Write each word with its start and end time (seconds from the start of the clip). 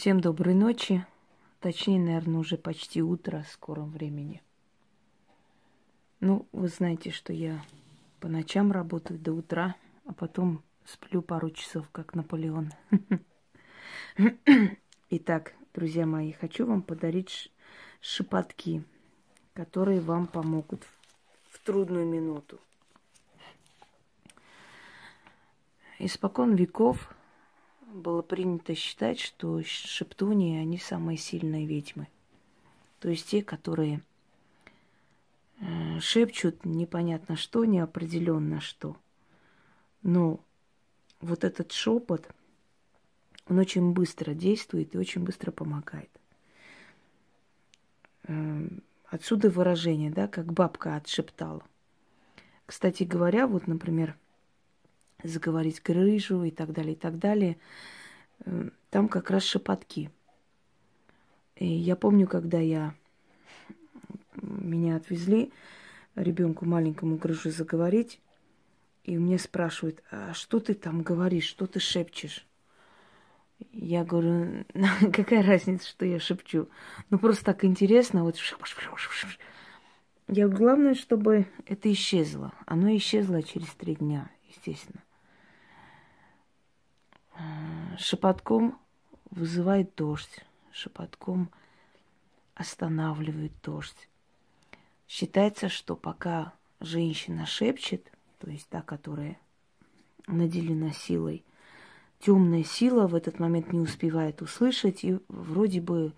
Всем 0.00 0.22
доброй 0.22 0.54
ночи. 0.54 1.04
Точнее, 1.60 2.00
наверное, 2.00 2.40
уже 2.40 2.56
почти 2.56 3.02
утро 3.02 3.42
в 3.42 3.52
скором 3.52 3.90
времени. 3.90 4.40
Ну, 6.20 6.48
вы 6.52 6.68
знаете, 6.68 7.10
что 7.10 7.34
я 7.34 7.62
по 8.18 8.26
ночам 8.26 8.72
работаю 8.72 9.20
до 9.20 9.34
утра, 9.34 9.76
а 10.06 10.14
потом 10.14 10.62
сплю 10.86 11.20
пару 11.20 11.50
часов, 11.50 11.86
как 11.92 12.14
Наполеон. 12.14 12.70
Итак, 15.10 15.52
друзья 15.74 16.06
мои, 16.06 16.32
хочу 16.32 16.64
вам 16.64 16.80
подарить 16.80 17.52
шепотки, 18.00 18.82
которые 19.52 20.00
вам 20.00 20.28
помогут 20.28 20.82
в 21.50 21.62
трудную 21.62 22.06
минуту. 22.06 22.58
Испокон 25.98 26.54
веков 26.54 27.14
было 27.92 28.22
принято 28.22 28.74
считать, 28.74 29.18
что 29.20 29.62
шептуни, 29.62 30.56
они 30.56 30.78
самые 30.78 31.16
сильные 31.18 31.66
ведьмы. 31.66 32.08
То 33.00 33.08
есть 33.08 33.28
те, 33.28 33.42
которые 33.42 34.02
э, 35.60 36.00
шепчут 36.00 36.64
непонятно 36.64 37.36
что, 37.36 37.64
неопределенно 37.64 38.60
что. 38.60 38.96
Но 40.02 40.40
вот 41.20 41.44
этот 41.44 41.72
шепот, 41.72 42.28
он 43.48 43.58
очень 43.58 43.92
быстро 43.92 44.34
действует 44.34 44.94
и 44.94 44.98
очень 44.98 45.22
быстро 45.22 45.50
помогает. 45.50 46.10
Э, 48.24 48.68
отсюда 49.06 49.50
выражение, 49.50 50.10
да, 50.10 50.28
как 50.28 50.52
бабка 50.52 50.96
отшептала. 50.96 51.62
Кстати 52.66 53.02
говоря, 53.02 53.46
вот, 53.46 53.66
например, 53.66 54.16
заговорить 55.22 55.82
грыжу 55.82 56.44
и 56.44 56.50
так 56.50 56.72
далее, 56.72 56.92
и 56.92 56.96
так 56.96 57.18
далее. 57.18 57.56
Э, 58.44 58.68
там 58.90 59.08
как 59.08 59.30
раз 59.30 59.44
шепотки. 59.44 60.10
И 61.56 61.66
я 61.66 61.96
помню, 61.96 62.26
когда 62.26 62.58
я 62.58 62.94
меня 64.40 64.96
отвезли 64.96 65.52
ребенку 66.14 66.64
маленькому 66.64 67.16
грыжу 67.16 67.50
заговорить, 67.50 68.20
и 69.04 69.18
мне 69.18 69.38
спрашивают, 69.38 70.02
а 70.10 70.32
что 70.34 70.60
ты 70.60 70.74
там 70.74 71.02
говоришь, 71.02 71.44
что 71.44 71.66
ты 71.66 71.80
шепчешь? 71.80 72.46
Я 73.72 74.04
говорю, 74.04 74.64
какая 75.12 75.42
разница, 75.42 75.88
что 75.88 76.06
я 76.06 76.18
шепчу? 76.18 76.68
Ну, 77.10 77.18
просто 77.18 77.44
так 77.44 77.64
интересно. 77.64 78.24
Вот. 78.24 78.36
Я 80.28 80.48
главное, 80.48 80.94
чтобы 80.94 81.46
это 81.66 81.92
исчезло. 81.92 82.52
Оно 82.66 82.94
исчезло 82.96 83.42
через 83.42 83.68
три 83.74 83.96
дня, 83.96 84.30
естественно 84.48 85.02
шепотком 87.98 88.78
вызывает 89.30 89.94
дождь, 89.94 90.44
шепотком 90.72 91.50
останавливает 92.54 93.52
дождь. 93.62 94.08
Считается, 95.06 95.68
что 95.68 95.96
пока 95.96 96.52
женщина 96.80 97.46
шепчет, 97.46 98.10
то 98.38 98.50
есть 98.50 98.68
та, 98.68 98.82
которая 98.82 99.38
наделена 100.26 100.92
силой, 100.92 101.44
темная 102.20 102.64
сила 102.64 103.06
в 103.06 103.14
этот 103.14 103.38
момент 103.38 103.72
не 103.72 103.80
успевает 103.80 104.42
услышать, 104.42 105.04
и 105.04 105.18
вроде 105.28 105.80
бы 105.80 106.12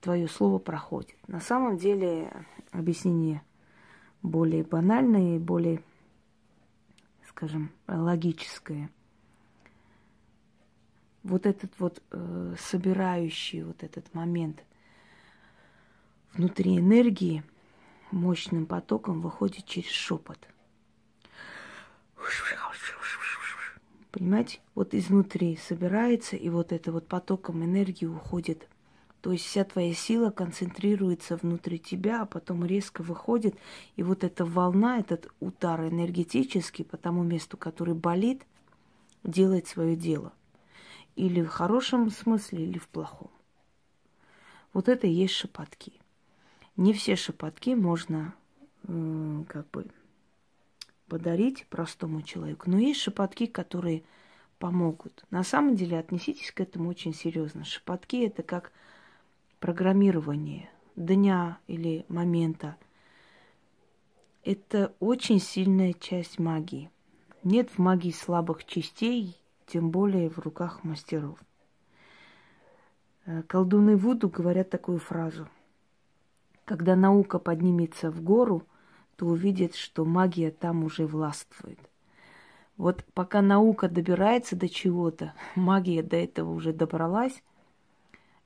твое 0.00 0.28
слово 0.28 0.58
проходит. 0.58 1.16
На 1.26 1.40
самом 1.40 1.78
деле 1.78 2.32
объяснение 2.70 3.42
более 4.22 4.64
банальное 4.64 5.38
более, 5.38 5.82
скажем, 7.26 7.70
логическое– 7.86 8.90
вот 11.28 11.46
этот 11.46 11.70
вот 11.78 12.02
э, 12.10 12.54
собирающий 12.58 13.62
вот 13.62 13.82
этот 13.82 14.12
момент 14.14 14.64
внутри 16.32 16.78
энергии 16.78 17.44
мощным 18.10 18.66
потоком 18.66 19.20
выходит 19.20 19.66
через 19.66 19.90
шепот. 19.90 20.38
Понимаете? 24.10 24.60
Вот 24.74 24.94
изнутри 24.94 25.56
собирается, 25.56 26.34
и 26.36 26.48
вот 26.48 26.72
это 26.72 26.90
вот 26.90 27.06
потоком 27.06 27.62
энергии 27.62 28.06
уходит. 28.06 28.66
То 29.20 29.32
есть 29.32 29.44
вся 29.44 29.64
твоя 29.64 29.92
сила 29.94 30.30
концентрируется 30.30 31.36
внутри 31.36 31.78
тебя, 31.78 32.22
а 32.22 32.26
потом 32.26 32.64
резко 32.64 33.02
выходит. 33.02 33.54
И 33.96 34.02
вот 34.02 34.24
эта 34.24 34.44
волна, 34.44 34.98
этот 34.98 35.28
удар 35.40 35.82
энергетический 35.82 36.84
по 36.84 36.96
тому 36.96 37.22
месту, 37.22 37.56
который 37.56 37.94
болит, 37.94 38.46
делает 39.24 39.66
свое 39.66 39.94
дело 39.94 40.32
или 41.18 41.42
в 41.42 41.48
хорошем 41.48 42.10
смысле, 42.10 42.64
или 42.64 42.78
в 42.78 42.88
плохом. 42.88 43.30
Вот 44.72 44.88
это 44.88 45.08
и 45.08 45.10
есть 45.10 45.34
шепотки. 45.34 45.92
Не 46.76 46.92
все 46.92 47.16
шепотки 47.16 47.70
можно 47.70 48.34
э, 48.84 49.44
как 49.48 49.68
бы 49.70 49.88
подарить 51.08 51.66
простому 51.66 52.22
человеку, 52.22 52.70
но 52.70 52.78
есть 52.78 53.00
шепотки, 53.00 53.46
которые 53.46 54.04
помогут. 54.60 55.24
На 55.30 55.42
самом 55.42 55.74
деле 55.74 55.98
отнеситесь 55.98 56.52
к 56.52 56.60
этому 56.60 56.88
очень 56.88 57.12
серьезно. 57.12 57.64
Шепотки 57.64 58.24
это 58.24 58.44
как 58.44 58.70
программирование 59.58 60.70
дня 60.94 61.58
или 61.66 62.04
момента. 62.08 62.76
Это 64.44 64.94
очень 65.00 65.40
сильная 65.40 65.94
часть 65.94 66.38
магии. 66.38 66.90
Нет 67.42 67.70
в 67.70 67.78
магии 67.78 68.12
слабых 68.12 68.64
частей, 68.64 69.36
тем 69.68 69.90
более 69.90 70.30
в 70.30 70.38
руках 70.38 70.82
мастеров. 70.82 71.38
Э, 73.26 73.42
колдуны 73.42 73.96
Вуду 73.96 74.28
говорят 74.28 74.70
такую 74.70 74.98
фразу. 74.98 75.48
Когда 76.64 76.96
наука 76.96 77.38
поднимется 77.38 78.10
в 78.10 78.22
гору, 78.22 78.62
то 79.16 79.26
увидит, 79.26 79.74
что 79.74 80.04
магия 80.04 80.50
там 80.50 80.84
уже 80.84 81.06
властвует. 81.06 81.78
Вот 82.76 83.04
пока 83.14 83.42
наука 83.42 83.88
добирается 83.88 84.56
до 84.56 84.68
чего-то, 84.68 85.34
магия 85.54 86.02
до 86.02 86.16
этого 86.16 86.50
уже 86.52 86.72
добралась, 86.72 87.42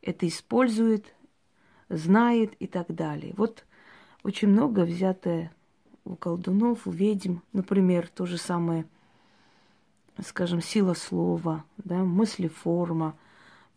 это 0.01 0.27
использует, 0.27 1.15
знает 1.89 2.55
и 2.55 2.67
так 2.67 2.93
далее. 2.93 3.35
Вот 3.37 3.65
очень 4.25 4.49
много 4.49 4.81
взятое 4.81 5.53
у 6.05 6.17
колдунов, 6.17 6.89
у 6.89 6.91
ведьм. 6.91 7.39
Например, 7.53 8.09
то 8.09 8.27
же 8.27 8.39
самое– 8.39 8.87
скажем, 10.21 10.61
сила 10.61 10.95
слова, 10.95 11.65
да, 11.79 12.05
мыслеформа, 12.05 13.17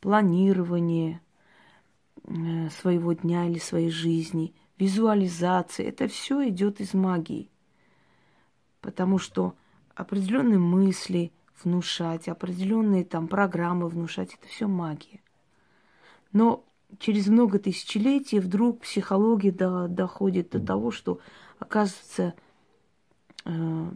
планирование 0.02 1.22
э, 2.24 2.70
своего 2.70 3.14
дня 3.14 3.46
или 3.46 3.60
своей 3.60 3.90
жизни, 3.90 4.54
визуализация. 4.78 5.88
Это 5.88 6.08
все 6.08 6.50
идет 6.50 6.82
из 6.82 6.94
магии. 6.94 7.50
Потому 8.82 9.18
что 9.18 9.56
определенные 9.96 10.60
мысли 10.60 11.32
внушать, 11.64 12.28
определенные 12.28 13.06
там 13.06 13.28
программы 13.28 13.88
внушать, 13.88 14.34
это 14.34 14.48
все 14.48 14.68
магия. 14.68 15.22
Но 16.32 16.66
через 17.00 17.28
много 17.28 17.60
тысячелетий 17.60 18.40
вдруг 18.40 18.82
психология 18.82 19.52
до, 19.52 19.88
доходит 19.88 20.52
до 20.52 20.60
того, 20.60 20.92
что, 20.92 21.20
оказывается, 21.60 22.34
э, 23.46 23.92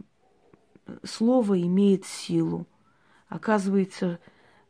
слово 1.04 1.60
имеет 1.62 2.04
силу. 2.04 2.66
Оказывается, 3.28 4.18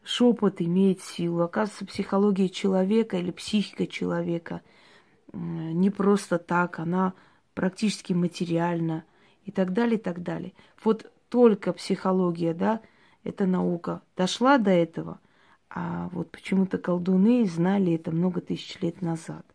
шепот 0.02 0.60
имеет 0.60 1.00
силу. 1.00 1.42
Оказывается, 1.42 1.86
психология 1.86 2.48
человека 2.48 3.16
или 3.16 3.30
психика 3.30 3.86
человека 3.86 4.62
не 5.32 5.90
просто 5.90 6.38
так, 6.38 6.78
она 6.78 7.14
практически 7.54 8.12
материальна 8.12 9.04
и 9.44 9.52
так 9.52 9.72
далее, 9.72 9.96
и 9.96 10.02
так 10.02 10.22
далее. 10.22 10.52
Вот 10.84 11.10
только 11.28 11.72
психология, 11.72 12.54
да, 12.54 12.80
эта 13.22 13.46
наука 13.46 14.02
дошла 14.16 14.58
до 14.58 14.70
этого, 14.70 15.20
а 15.68 16.08
вот 16.12 16.30
почему-то 16.30 16.78
колдуны 16.78 17.44
знали 17.46 17.94
это 17.94 18.10
много 18.10 18.40
тысяч 18.40 18.80
лет 18.80 19.02
назад. 19.02 19.46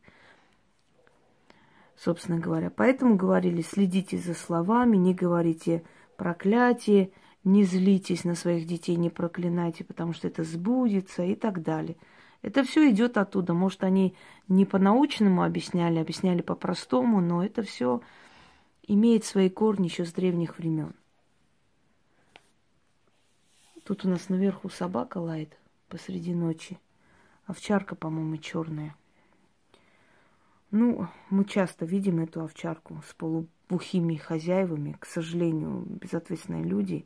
Собственно 1.98 2.40
говоря, 2.40 2.69
поэтому 2.69 3.16
говорили, 3.16 3.62
следите 3.62 4.18
за 4.18 4.34
словами, 4.34 4.98
не 4.98 5.13
говорите 5.13 5.84
проклятие, 6.16 7.12
не 7.44 7.64
злитесь 7.64 8.24
на 8.24 8.36
своих 8.36 8.66
детей, 8.66 8.96
не 8.96 9.10
проклинайте, 9.10 9.84
потому 9.84 10.14
что 10.14 10.28
это 10.28 10.44
сбудется 10.44 11.24
и 11.24 11.36
так 11.36 11.62
далее. 11.62 11.98
Это 12.42 12.64
все 12.64 12.90
идет 12.90 13.18
оттуда. 13.18 13.54
Может, 13.54 13.84
они 13.84 14.16
не 14.48 14.66
по-научному 14.66 15.44
объясняли, 15.44 16.00
объясняли 16.00 16.42
по-простому, 16.42 17.22
но 17.22 17.44
это 17.44 17.64
все 17.64 18.02
имеет 18.84 19.26
свои 19.26 19.50
корни 19.50 19.86
еще 19.86 20.06
с 20.06 20.14
древних 20.14 20.58
времен. 20.58 20.94
Тут 23.84 24.06
у 24.06 24.10
нас 24.10 24.30
наверху 24.30 24.70
собака 24.70 25.20
лает 25.20 25.58
посреди 25.90 26.34
ночи. 26.34 26.80
Овчарка, 27.46 27.96
по-моему, 27.96 28.38
черная. 28.38 28.96
Ну, 30.72 31.08
мы 31.30 31.46
часто 31.46 31.86
видим 31.86 32.20
эту 32.20 32.44
овчарку 32.44 33.02
с 33.08 33.14
полу 33.14 33.48
плохими 33.68 34.16
хозяевами, 34.16 34.96
к 35.00 35.06
сожалению, 35.06 35.86
безответственные 35.88 36.64
люди, 36.64 37.06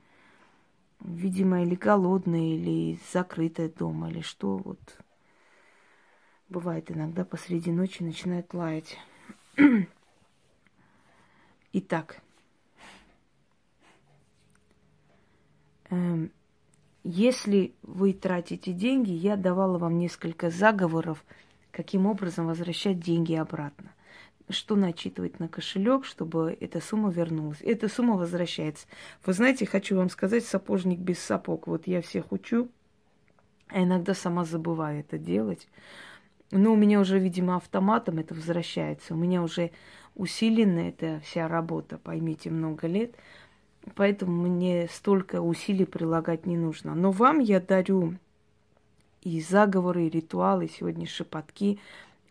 видимо, 1.00 1.64
или 1.64 1.76
голодные, 1.76 2.58
или 2.58 3.00
закрытые 3.12 3.70
дома, 3.70 4.10
или 4.10 4.22
что, 4.22 4.58
вот 4.58 4.80
Бывает 6.50 6.90
иногда 6.90 7.24
посреди 7.24 7.72
ночи 7.72 8.02
начинает 8.02 8.56
лаять. 8.56 8.98
Итак, 11.74 12.22
эм, 15.92 16.32
если 17.04 17.76
вы 17.84 18.14
тратите 18.14 18.74
деньги, 18.74 19.12
я 19.12 19.38
давала 19.38 19.78
вам 19.78 20.00
несколько 20.00 20.50
заговоров, 20.50 21.24
каким 21.72 22.08
образом 22.08 22.48
возвращать 22.48 23.00
деньги 23.00 23.36
обратно. 23.36 23.94
Что 24.50 24.76
начитывать 24.76 25.40
на 25.40 25.48
кошелек, 25.48 26.06
чтобы 26.06 26.58
эта 26.60 26.82
сумма 26.82 27.12
вернулась. 27.12 27.62
Эта 27.62 27.88
сумма 27.88 28.16
возвращается. 28.16 28.88
Вы 29.26 29.34
знаете, 29.34 29.66
хочу 29.66 29.96
вам 29.96 30.10
сказать, 30.10 30.44
сапожник 30.44 31.00
без 31.00 31.20
сапог. 31.20 31.68
Вот 31.68 31.86
я 31.86 32.02
всех 32.02 32.32
учу, 32.32 32.70
а 33.68 33.84
иногда 33.84 34.14
сама 34.14 34.46
забываю 34.46 35.02
это 35.02 35.20
делать. 35.20 35.68
Но 36.52 36.74
у 36.74 36.76
меня 36.76 37.00
уже, 37.00 37.20
видимо, 37.20 37.58
автоматом 37.58 38.18
это 38.18 38.34
возвращается. 38.34 39.14
У 39.14 39.18
меня 39.18 39.44
уже 39.44 39.72
усилена 40.16 40.90
эта 40.90 41.22
вся 41.24 41.48
работа, 41.48 42.00
поймите, 42.00 42.50
много 42.50 42.88
лет. 42.88 43.14
Поэтому 43.96 44.48
мне 44.48 44.88
столько 44.92 45.42
усилий 45.42 45.86
прилагать 45.86 46.46
не 46.48 46.58
нужно. 46.58 46.96
Но 46.96 47.12
вам 47.12 47.40
я 47.40 47.60
дарю 47.60 48.16
и 49.22 49.42
заговоры, 49.42 50.08
и 50.08 50.10
ритуалы, 50.10 50.68
сегодня 50.68 51.06
шепотки 51.06 51.80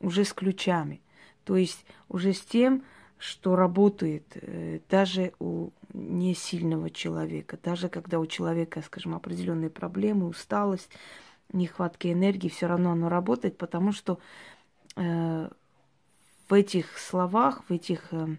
уже 0.00 0.24
с 0.24 0.32
ключами. 0.32 1.00
То 1.48 1.56
есть 1.56 1.86
уже 2.10 2.34
с 2.34 2.42
тем, 2.42 2.84
что 3.16 3.56
работает 3.56 4.24
э, 4.34 4.80
даже 4.90 5.32
у 5.40 5.70
несильного 5.94 6.90
человека, 6.90 7.58
даже 7.62 7.88
когда 7.88 8.20
у 8.20 8.26
человека, 8.26 8.82
скажем, 8.82 9.14
определенные 9.14 9.70
проблемы, 9.70 10.28
усталость, 10.28 10.90
нехватки 11.50 12.12
энергии, 12.12 12.50
все 12.50 12.66
равно 12.66 12.90
оно 12.92 13.08
работает, 13.08 13.56
потому 13.56 13.92
что 13.92 14.18
э, 14.96 15.48
в 16.50 16.52
этих 16.52 16.98
словах, 16.98 17.64
в 17.70 17.72
этих 17.72 18.08
э, 18.10 18.36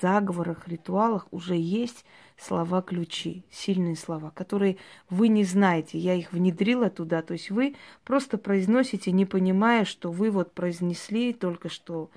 заговорах, 0.00 0.66
ритуалах 0.66 1.28
уже 1.30 1.54
есть 1.54 2.04
слова-ключи, 2.36 3.44
сильные 3.52 3.94
слова, 3.94 4.30
которые 4.30 4.76
вы 5.08 5.28
не 5.28 5.44
знаете. 5.44 5.98
Я 5.98 6.14
их 6.14 6.32
внедрила 6.32 6.90
туда. 6.90 7.22
То 7.22 7.34
есть 7.34 7.50
вы 7.50 7.76
просто 8.02 8.38
произносите, 8.38 9.12
не 9.12 9.24
понимая, 9.24 9.84
что 9.84 10.10
вы 10.10 10.32
вот 10.32 10.52
произнесли 10.52 11.32
только 11.32 11.68
что 11.68 12.10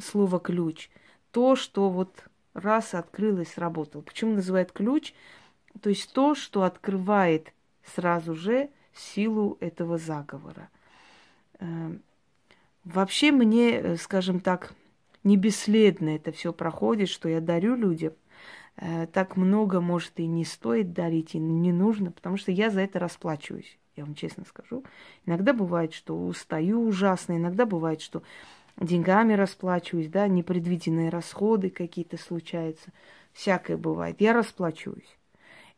слово 0.00 0.40
ключ. 0.40 0.90
То, 1.30 1.56
что 1.56 1.90
вот 1.90 2.24
раз 2.54 2.94
открылось, 2.94 3.52
сработало. 3.52 4.02
Почему 4.02 4.34
называют 4.34 4.72
ключ? 4.72 5.14
То 5.80 5.90
есть 5.90 6.12
то, 6.12 6.34
что 6.34 6.62
открывает 6.62 7.52
сразу 7.84 8.34
же 8.34 8.70
силу 8.94 9.56
этого 9.60 9.98
заговора. 9.98 10.68
Эм, 11.60 12.02
вообще 12.84 13.32
мне, 13.32 13.70
э, 13.70 13.96
скажем 13.96 14.40
так, 14.40 14.72
не 15.24 15.36
бесследно 15.36 16.10
это 16.10 16.32
все 16.32 16.52
проходит, 16.52 17.08
что 17.08 17.28
я 17.28 17.40
дарю 17.40 17.76
людям. 17.76 18.14
Э, 18.76 19.06
так 19.06 19.36
много, 19.36 19.80
может, 19.80 20.18
и 20.20 20.26
не 20.26 20.44
стоит 20.44 20.92
дарить, 20.92 21.34
и 21.34 21.38
не 21.38 21.72
нужно, 21.72 22.12
потому 22.12 22.36
что 22.36 22.52
я 22.52 22.70
за 22.70 22.80
это 22.80 22.98
расплачиваюсь, 22.98 23.78
я 23.96 24.04
вам 24.04 24.14
честно 24.14 24.44
скажу. 24.44 24.84
Иногда 25.26 25.52
бывает, 25.52 25.92
что 25.92 26.16
устаю 26.16 26.86
ужасно, 26.86 27.36
иногда 27.36 27.66
бывает, 27.66 28.00
что 28.00 28.22
деньгами 28.80 29.34
расплачиваюсь, 29.34 30.08
да, 30.08 30.28
непредвиденные 30.28 31.10
расходы 31.10 31.70
какие-то 31.70 32.16
случаются. 32.16 32.92
Всякое 33.32 33.76
бывает. 33.76 34.20
Я 34.20 34.32
расплачиваюсь. 34.32 35.16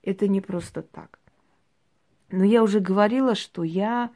Это 0.03 0.29
не 0.29 0.41
просто 0.41 0.83
так. 0.83 1.19
Но 2.31 2.45
я 2.45 2.63
уже 2.63 2.81
говорила, 2.81 3.35
что 3.35 3.63
я 3.63 4.11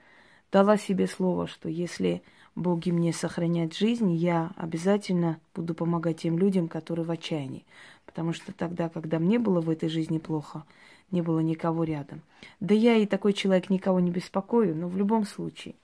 дала 0.52 0.76
себе 0.76 1.06
слово, 1.06 1.46
что 1.46 1.68
если 1.68 2.22
боги 2.54 2.90
мне 2.90 3.12
сохранят 3.12 3.74
жизнь, 3.74 4.12
я 4.12 4.52
обязательно 4.56 5.40
буду 5.54 5.74
помогать 5.74 6.20
тем 6.20 6.38
людям, 6.38 6.68
которые 6.68 7.04
в 7.04 7.10
отчаянии. 7.10 7.66
Потому 8.06 8.32
что 8.32 8.52
тогда, 8.52 8.88
когда 8.88 9.18
мне 9.18 9.38
было 9.38 9.60
в 9.60 9.68
этой 9.68 9.88
жизни 9.88 10.18
плохо, 10.18 10.64
не 11.10 11.22
было 11.22 11.40
никого 11.40 11.84
рядом. 11.84 12.22
Да 12.60 12.74
я 12.74 12.96
и 12.96 13.06
такой 13.06 13.32
человек 13.32 13.68
никого 13.70 13.98
не 14.00 14.10
беспокою, 14.10 14.76
но 14.76 14.88
в 14.88 14.96
любом 14.96 15.26
случае. 15.26 15.74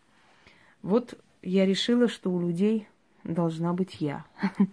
Вот 0.82 1.18
я 1.42 1.66
решила, 1.66 2.08
что 2.08 2.30
у 2.30 2.40
людей 2.40 2.88
должна 3.24 3.72
быть 3.72 3.96
я. 4.00 4.24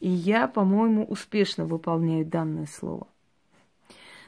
И 0.00 0.08
я, 0.08 0.46
по-моему, 0.46 1.04
успешно 1.04 1.64
выполняю 1.64 2.24
данное 2.26 2.66
слово. 2.66 3.06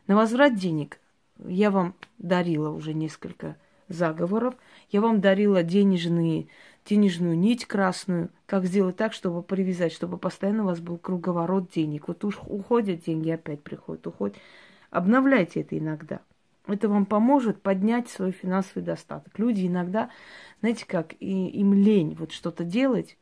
На 0.07 0.17
возврат 0.17 0.57
денег 0.57 0.99
я 1.47 1.71
вам 1.71 1.95
дарила 2.17 2.71
уже 2.71 2.95
несколько 2.95 3.57
заговоров. 3.89 4.55
Я 4.91 5.03
вам 5.03 5.21
дарила 5.21 5.63
денежные, 5.63 6.49
денежную 6.87 7.39
нить 7.39 7.67
красную. 7.67 8.31
Как 8.47 8.65
сделать 8.65 8.97
так, 8.97 9.13
чтобы 9.13 9.43
привязать, 9.43 9.93
чтобы 9.93 10.17
постоянно 10.17 10.63
у 10.63 10.67
вас 10.67 10.81
был 10.81 10.97
круговорот 10.97 11.71
денег. 11.71 12.09
Вот 12.09 12.25
уж 12.25 12.39
уходят 12.47 13.05
деньги, 13.05 13.31
опять 13.31 13.63
приходят, 13.63 14.07
уходят. 14.07 14.37
Обновляйте 14.91 15.61
это 15.61 15.77
иногда. 15.77 16.21
Это 16.69 16.89
вам 16.89 17.07
поможет 17.07 17.63
поднять 17.63 18.09
свой 18.09 18.33
финансовый 18.33 18.83
достаток. 18.83 19.39
Люди 19.39 19.67
иногда, 19.67 20.11
знаете 20.61 20.87
как, 20.87 21.15
и, 21.21 21.49
им 21.49 21.73
лень 21.75 22.15
вот 22.19 22.33
что-то 22.33 22.65
делать. 22.65 23.17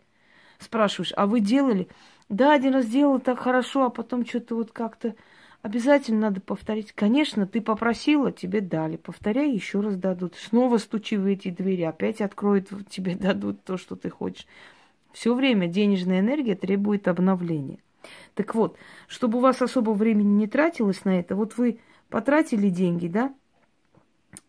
Спрашиваешь, 0.59 1.13
а 1.17 1.27
вы 1.27 1.41
делали? 1.41 1.89
Да, 2.29 2.53
один 2.53 2.75
раз 2.75 2.87
делал 2.87 3.21
так 3.21 3.39
хорошо, 3.39 3.85
а 3.85 3.91
потом 3.91 4.27
что-то 4.27 4.57
вот 4.57 4.73
как-то 4.73 5.15
Обязательно 5.67 6.21
надо 6.21 6.41
повторить. 6.41 6.93
Конечно, 6.93 7.45
ты 7.45 7.61
попросила, 7.61 8.31
тебе 8.31 8.61
дали. 8.61 8.97
Повторяй, 8.97 9.51
еще 9.51 9.81
раз 9.81 9.97
дадут. 9.97 10.37
Снова 10.37 10.79
стучи 10.79 11.17
в 11.17 11.27
эти 11.27 11.51
двери, 11.51 11.83
опять 11.83 12.21
откроют, 12.21 12.69
тебе 12.89 13.17
дадут 13.17 13.65
то, 13.65 13.77
что 13.77 13.97
ты 13.97 14.09
хочешь. 14.09 14.47
Все 15.13 15.35
время 15.35 15.67
денежная 15.67 16.21
энергия 16.21 16.55
требует 16.55 17.09
обновления. 17.09 17.81
Так 18.35 18.55
вот, 18.55 18.77
чтобы 19.09 19.39
у 19.39 19.41
вас 19.41 19.61
особо 19.61 19.91
времени 19.91 20.29
не 20.29 20.47
тратилось 20.47 21.05
на 21.05 21.19
это, 21.19 21.35
вот 21.35 21.57
вы 21.57 21.81
потратили 22.09 22.69
деньги, 22.69 23.09
да, 23.09 23.35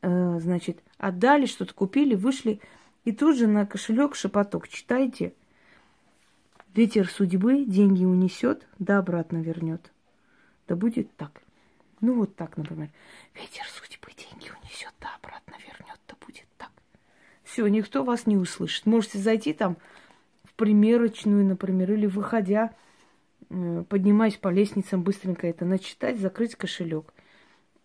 э, 0.01 0.39
значит, 0.39 0.83
отдали, 0.97 1.45
что-то 1.45 1.73
купили, 1.73 2.15
вышли, 2.15 2.59
и 3.05 3.11
тут 3.11 3.37
же 3.37 3.47
на 3.47 3.65
кошелек 3.65 4.15
шепоток 4.15 4.67
читайте. 4.67 5.33
Ветер 6.73 7.09
судьбы 7.09 7.65
деньги 7.65 8.05
унесет, 8.05 8.67
да 8.77 8.99
обратно 8.99 9.37
вернет. 9.37 9.91
Да 10.67 10.75
будет 10.75 11.15
так. 11.15 11.41
Ну 12.01 12.13
вот 12.15 12.35
так, 12.35 12.57
например. 12.57 12.89
Ветер 13.33 13.65
судьбы 13.67 14.11
деньги 14.15 14.51
унесет, 14.51 14.93
да 14.99 15.07
обратно 15.15 15.55
вернет, 15.65 15.99
да 16.07 16.15
будет 16.25 16.45
так. 16.57 16.69
Все, 17.43 17.65
никто 17.67 18.03
вас 18.03 18.27
не 18.27 18.37
услышит. 18.37 18.85
Можете 18.85 19.17
зайти 19.17 19.53
там 19.53 19.77
в 20.43 20.53
примерочную, 20.53 21.45
например, 21.45 21.93
или 21.93 22.05
выходя, 22.05 22.75
э, 23.49 23.83
поднимаясь 23.89 24.37
по 24.37 24.49
лестницам, 24.49 25.01
быстренько 25.01 25.47
это 25.47 25.65
начитать, 25.65 26.19
закрыть 26.19 26.55
кошелек 26.55 27.11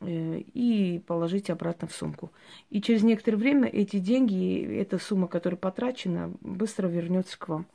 и 0.06 1.02
положить 1.06 1.50
обратно 1.50 1.88
в 1.88 1.94
сумку. 1.94 2.32
И 2.71 2.80
через 2.80 3.02
некоторое 3.02 3.37
время 3.37 3.68
эти 3.68 3.99
деньги, 3.99 4.64
эта 4.76 4.99
сумма, 4.99 5.28
которая 5.28 5.59
потрачена, 5.59 6.32
быстро 6.40 6.88
вернется 6.88 7.38
к 7.38 7.49
вам. 7.49 7.66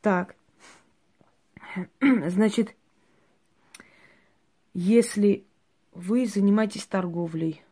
Так, 0.00 0.36
значит, 2.00 2.74
если 4.74 5.44
вы 5.92 6.26
занимаетесь 6.26 6.86
торговлей, 6.86 7.62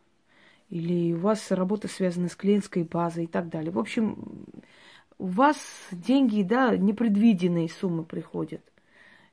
или 0.69 1.13
у 1.15 1.19
вас 1.19 1.51
работа 1.51 1.89
связана 1.89 2.29
с 2.29 2.35
клиентской 2.35 2.83
базой 2.83 3.25
и 3.25 3.29
так 3.29 3.49
далее. 3.49 3.71
В 3.71 3.79
общем, 3.79 4.45
у 5.19 5.27
вас 5.27 5.57
деньги, 5.93 6.43
да, 6.43 6.77
непредвиденные 6.77 7.69
суммы 7.69 8.05
приходят. 8.05 8.63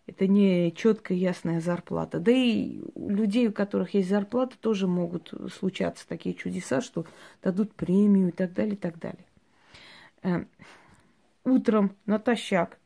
Это 0.06 0.28
не 0.28 0.74
четкая, 0.74 1.18
ясная 1.18 1.62
зарплата. 1.62 2.20
Да 2.20 2.32
и 2.32 2.82
у 2.94 3.10
людей, 3.10 3.48
у 3.48 3.54
которых 3.54 3.94
есть 3.94 4.10
зарплата, 4.10 4.58
тоже 4.60 4.86
могут 4.86 5.34
случаться 5.54 6.08
такие 6.08 6.36
чудеса, 6.36 6.82
что 6.82 7.06
дадут 7.42 7.74
премию 7.74 8.30
и 8.30 8.32
так 8.32 8.54
далее, 8.54 8.74
и 8.74 8.78
так 8.78 9.00
далее. 9.00 9.26
Э, 10.24 10.46
утром 11.46 11.96
натощак 12.06 12.78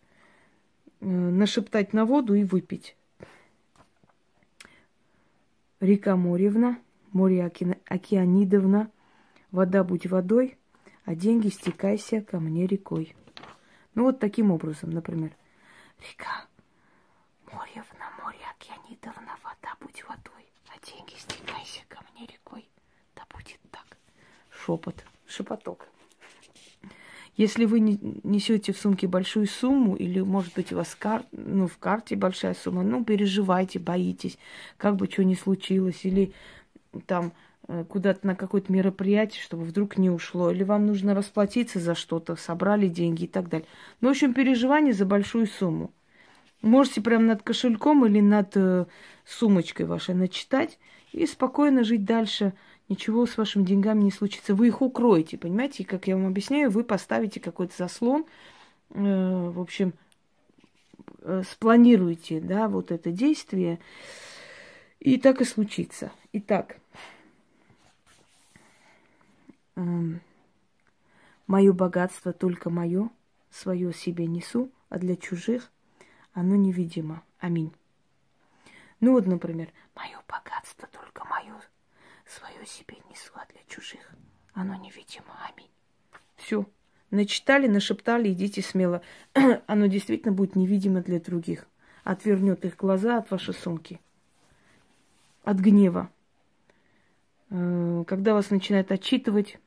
э, 0.99 1.05
нашептать 1.07 1.93
на 1.93 2.05
воду 2.05 2.35
и 2.35 2.43
выпить. 2.43 2.95
Река 5.79 6.15
Моревна, 6.15 6.79
море 7.11 7.51
Океанидовна, 7.85 8.91
вода 9.51 9.83
будь 9.83 10.07
водой, 10.07 10.57
а 11.05 11.15
деньги 11.15 11.49
стекайся 11.49 12.21
ко 12.21 12.39
мне 12.39 12.67
рекой. 12.67 13.15
Ну 13.95 14.03
вот 14.03 14.19
таким 14.19 14.51
образом, 14.51 14.91
например. 14.91 15.35
Река 15.99 16.46
Моревна, 17.51 18.11
море 18.21 18.39
Океанидовна, 18.57 19.37
вода 19.43 19.73
будь 19.79 20.03
водой, 20.03 20.45
а 20.67 20.85
деньги 20.85 21.13
стекайся 21.17 21.81
ко 21.87 21.99
мне 22.11 22.27
рекой. 22.27 22.67
Да 23.15 23.23
будет 23.33 23.59
так. 23.71 23.85
Шепот, 24.49 25.05
шепоток. 25.25 25.87
Если 27.37 27.65
вы 27.65 27.79
несете 27.79 28.73
в 28.73 28.77
сумке 28.77 29.07
большую 29.07 29.47
сумму, 29.47 29.95
или, 29.95 30.19
может 30.19 30.55
быть, 30.55 30.73
у 30.73 30.77
вас 30.77 30.95
кар... 30.95 31.23
ну, 31.31 31.67
в 31.67 31.77
карте 31.77 32.15
большая 32.15 32.53
сумма, 32.55 32.83
ну, 32.83 33.05
переживайте, 33.05 33.79
боитесь, 33.79 34.37
как 34.77 34.95
бы 34.95 35.07
что 35.09 35.23
ни 35.23 35.35
случилось, 35.35 36.03
или 36.03 36.33
там 37.05 37.31
э, 37.67 37.85
куда-то 37.87 38.25
на 38.25 38.35
какое-то 38.35 38.73
мероприятие, 38.73 39.41
чтобы 39.43 39.63
вдруг 39.63 39.97
не 39.97 40.09
ушло, 40.09 40.51
или 40.51 40.63
вам 40.63 40.87
нужно 40.87 41.13
расплатиться 41.13 41.79
за 41.79 41.93
что-то, 41.93 42.35
собрали 42.35 42.87
деньги 42.87 43.25
и 43.25 43.27
так 43.27 43.49
далее. 43.49 43.67
Ну, 44.01 44.07
в 44.09 44.11
общем, 44.11 44.33
переживание 44.33 44.93
за 44.93 45.05
большую 45.05 45.45
сумму. 45.45 45.91
Можете 46.61 47.01
прямо 47.01 47.25
над 47.25 47.43
кошельком 47.43 48.05
или 48.05 48.19
над 48.19 48.55
э, 48.55 48.85
сумочкой 49.25 49.85
вашей 49.85 50.15
начитать 50.15 50.79
и 51.11 51.25
спокойно 51.25 51.83
жить 51.83 52.03
дальше. 52.03 52.53
Ничего 52.89 53.25
с 53.25 53.37
вашими 53.37 53.63
деньгами 53.63 54.03
не 54.03 54.11
случится. 54.11 54.55
Вы 54.55 54.67
их 54.67 54.81
укроете, 54.81 55.37
понимаете? 55.37 55.83
И, 55.83 55.85
как 55.85 56.07
я 56.07 56.15
вам 56.15 56.27
объясняю, 56.27 56.71
вы 56.71 56.83
поставите 56.83 57.39
какой-то 57.39 57.75
заслон, 57.77 58.25
э, 58.89 59.49
в 59.49 59.59
общем, 59.59 59.93
э, 61.21 61.43
спланируете, 61.49 62.39
да, 62.39 62.67
вот 62.67 62.91
это 62.91 63.11
действие, 63.11 63.79
и 64.99 65.17
так 65.17 65.41
и 65.41 65.45
случится. 65.45 66.11
Итак, 66.33 66.77
э, 69.75 69.81
мое 71.45 71.73
богатство 71.73 72.33
только 72.33 72.69
мое, 72.69 73.09
свое 73.51 73.93
себе 73.93 74.25
несу, 74.25 74.71
а 74.89 74.97
для 74.97 75.15
чужих 75.15 75.71
оно 76.37 76.55
невидимо. 76.55 77.23
Аминь. 77.39 77.73
Ну 78.99 79.13
вот, 79.13 79.25
например, 79.25 79.69
мое 79.95 80.21
богатство 80.27 80.87
только 80.91 81.25
мое, 81.25 81.55
свое 82.27 82.63
себе 82.63 82.97
несу, 83.09 83.31
а 83.33 83.51
для 83.51 83.61
чужих 83.67 84.11
оно 84.53 84.75
невидимо. 84.75 85.33
Аминь. 85.49 85.71
Все. 86.35 86.67
Начитали, 87.09 87.65
нашептали, 87.65 88.31
идите 88.31 88.61
смело. 88.61 89.01
оно 89.65 89.87
действительно 89.87 90.31
будет 90.31 90.55
невидимо 90.55 91.01
для 91.01 91.19
других. 91.19 91.67
Отвернет 92.03 92.65
их 92.65 92.75
глаза 92.75 93.17
от 93.17 93.31
вашей 93.31 93.55
сумки. 93.55 93.99
От 95.43 95.57
гнева. 95.57 96.11
Э, 97.49 98.03
когда 98.05 98.35
вас 98.35 98.51
начинает 98.51 98.91
отчитывать 98.91 99.57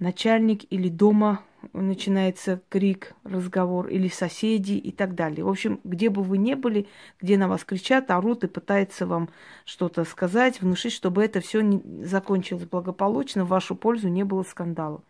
начальник 0.00 0.64
или 0.72 0.88
дома 0.88 1.44
начинается 1.72 2.60
крик, 2.68 3.14
разговор, 3.24 3.88
или 3.88 4.08
соседи 4.08 4.74
и 4.74 4.92
так 4.92 5.14
далее. 5.14 5.44
В 5.44 5.48
общем, 5.48 5.80
где 5.84 6.08
бы 6.08 6.22
вы 6.22 6.38
ни 6.38 6.54
были, 6.54 6.88
где 7.20 7.36
на 7.36 7.48
вас 7.48 7.64
кричат, 7.64 8.10
орут 8.10 8.44
и 8.44 8.48
пытаются 8.48 9.06
вам 9.06 9.28
что-то 9.64 10.04
сказать, 10.04 10.60
внушить, 10.60 10.92
чтобы 10.92 11.24
это 11.24 11.40
все 11.40 11.62
закончилось 12.02 12.64
благополучно, 12.64 13.44
в 13.44 13.48
вашу 13.48 13.74
пользу 13.74 14.08
не 14.08 14.24
было 14.24 14.42
скандала. 14.42 15.02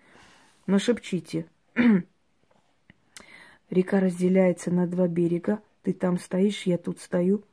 Но 0.66 0.78
шепчите. 0.78 1.46
Река 3.70 4.00
разделяется 4.00 4.70
на 4.70 4.86
два 4.86 5.08
берега. 5.08 5.60
Ты 5.82 5.92
там 5.92 6.18
стоишь, 6.18 6.62
я 6.62 6.78
тут 6.78 7.00
стою. 7.00 7.44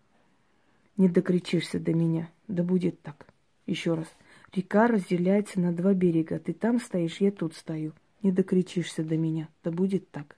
Не 0.97 1.09
докричишься 1.09 1.79
до 1.79 1.93
меня. 1.93 2.29
Да 2.47 2.63
будет 2.63 3.01
так. 3.01 3.27
Еще 3.65 3.93
раз. 3.93 4.07
Река 4.53 4.87
разделяется 4.87 5.59
на 5.59 5.73
два 5.73 5.93
берега. 5.93 6.39
Ты 6.39 6.53
там 6.53 6.79
стоишь, 6.79 7.17
я 7.17 7.31
тут 7.31 7.55
стою 7.55 7.93
не 8.25 8.31
докричишься 8.31 9.03
до 9.03 9.15
меня. 9.15 9.47
Да 9.63 9.71
будет 9.71 10.09
так. 10.09 10.35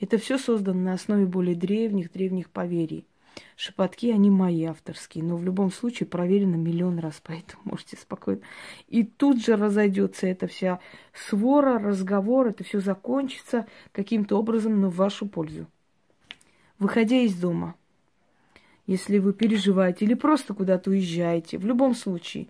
Это 0.00 0.18
все 0.18 0.38
создано 0.38 0.80
на 0.80 0.92
основе 0.94 1.26
более 1.26 1.56
древних, 1.56 2.12
древних 2.12 2.48
поверий. 2.48 3.04
Шепотки, 3.56 4.12
они 4.12 4.30
мои 4.30 4.64
авторские, 4.64 5.24
но 5.24 5.36
в 5.36 5.42
любом 5.42 5.72
случае 5.72 6.06
проверено 6.06 6.54
миллион 6.54 7.00
раз, 7.00 7.20
поэтому 7.24 7.62
можете 7.64 7.96
спокойно. 7.96 8.42
И 8.86 9.02
тут 9.02 9.44
же 9.44 9.56
разойдется 9.56 10.28
эта 10.28 10.46
вся 10.46 10.78
свора, 11.12 11.80
разговор, 11.80 12.46
это 12.46 12.62
все 12.62 12.80
закончится 12.80 13.66
каким-то 13.90 14.38
образом, 14.38 14.80
но 14.80 14.88
в 14.88 14.96
вашу 14.96 15.26
пользу. 15.26 15.66
Выходя 16.78 17.16
из 17.16 17.34
дома, 17.34 17.74
если 18.86 19.18
вы 19.18 19.32
переживаете 19.32 20.04
или 20.04 20.14
просто 20.14 20.54
куда-то 20.54 20.90
уезжаете, 20.90 21.58
в 21.58 21.66
любом 21.66 21.96
случае, 21.96 22.48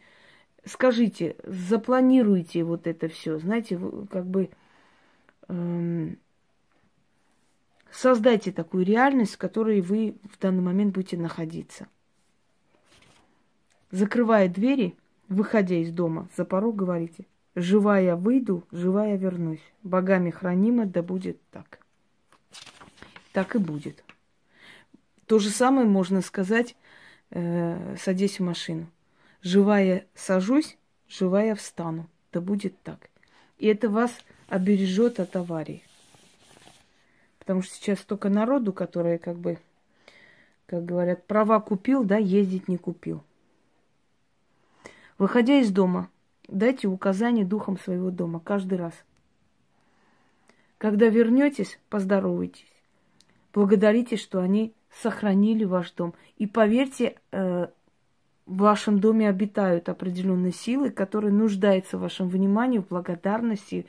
скажите, 0.66 1.36
запланируйте 1.44 2.64
вот 2.64 2.86
это 2.86 3.08
все, 3.08 3.38
знаете, 3.38 3.80
как 4.10 4.26
бы 4.26 4.50
создайте 7.90 8.52
такую 8.52 8.84
реальность, 8.84 9.34
в 9.34 9.38
которой 9.38 9.80
вы 9.80 10.16
в 10.24 10.38
данный 10.38 10.62
момент 10.62 10.94
будете 10.94 11.16
находиться. 11.16 11.86
Закрывая 13.90 14.48
двери, 14.48 14.96
выходя 15.28 15.76
из 15.76 15.92
дома, 15.92 16.28
за 16.36 16.44
порог 16.44 16.76
говорите, 16.76 17.26
живая 17.54 18.16
выйду, 18.16 18.66
живая 18.72 19.16
вернусь. 19.16 19.62
Богами 19.82 20.30
хранимо, 20.30 20.86
да 20.86 21.02
будет 21.02 21.40
так. 21.50 21.78
Так 23.32 23.54
и 23.54 23.58
будет. 23.58 24.04
То 25.26 25.38
же 25.38 25.50
самое 25.50 25.86
можно 25.86 26.20
сказать, 26.20 26.76
э, 27.30 27.96
садясь 27.98 28.40
в 28.40 28.44
машину. 28.44 28.90
Живая 29.42 30.06
сажусь, 30.14 30.76
живая 31.08 31.54
встану. 31.54 32.08
Да 32.32 32.40
будет 32.40 32.80
так. 32.82 33.10
И 33.58 33.66
это 33.66 33.88
вас 33.88 34.10
обережет 34.48 35.20
от 35.20 35.34
аварий. 35.36 35.82
Потому 37.38 37.62
что 37.62 37.74
сейчас 37.74 38.00
столько 38.00 38.28
народу, 38.28 38.72
которые 38.72 39.18
как 39.18 39.36
бы, 39.36 39.58
как 40.66 40.84
говорят, 40.84 41.26
права 41.26 41.60
купил, 41.60 42.04
да, 42.04 42.16
ездить 42.16 42.68
не 42.68 42.78
купил. 42.78 43.22
Выходя 45.18 45.60
из 45.60 45.70
дома, 45.70 46.08
дайте 46.48 46.88
указание 46.88 47.44
духом 47.44 47.78
своего 47.78 48.10
дома 48.10 48.40
каждый 48.40 48.78
раз. 48.78 48.94
Когда 50.78 51.08
вернетесь, 51.08 51.78
поздоровайтесь. 51.88 52.66
Благодарите, 53.52 54.16
что 54.16 54.40
они 54.40 54.74
сохранили 54.90 55.64
ваш 55.64 55.92
дом. 55.92 56.14
И 56.36 56.46
поверьте, 56.46 57.16
э, 57.30 57.68
в 58.46 58.56
вашем 58.56 58.98
доме 58.98 59.28
обитают 59.28 59.88
определенные 59.88 60.52
силы, 60.52 60.90
которые 60.90 61.32
нуждаются 61.32 61.96
в 61.96 62.02
вашем 62.02 62.28
внимании, 62.28 62.78
в 62.78 62.88
благодарности, 62.88 63.86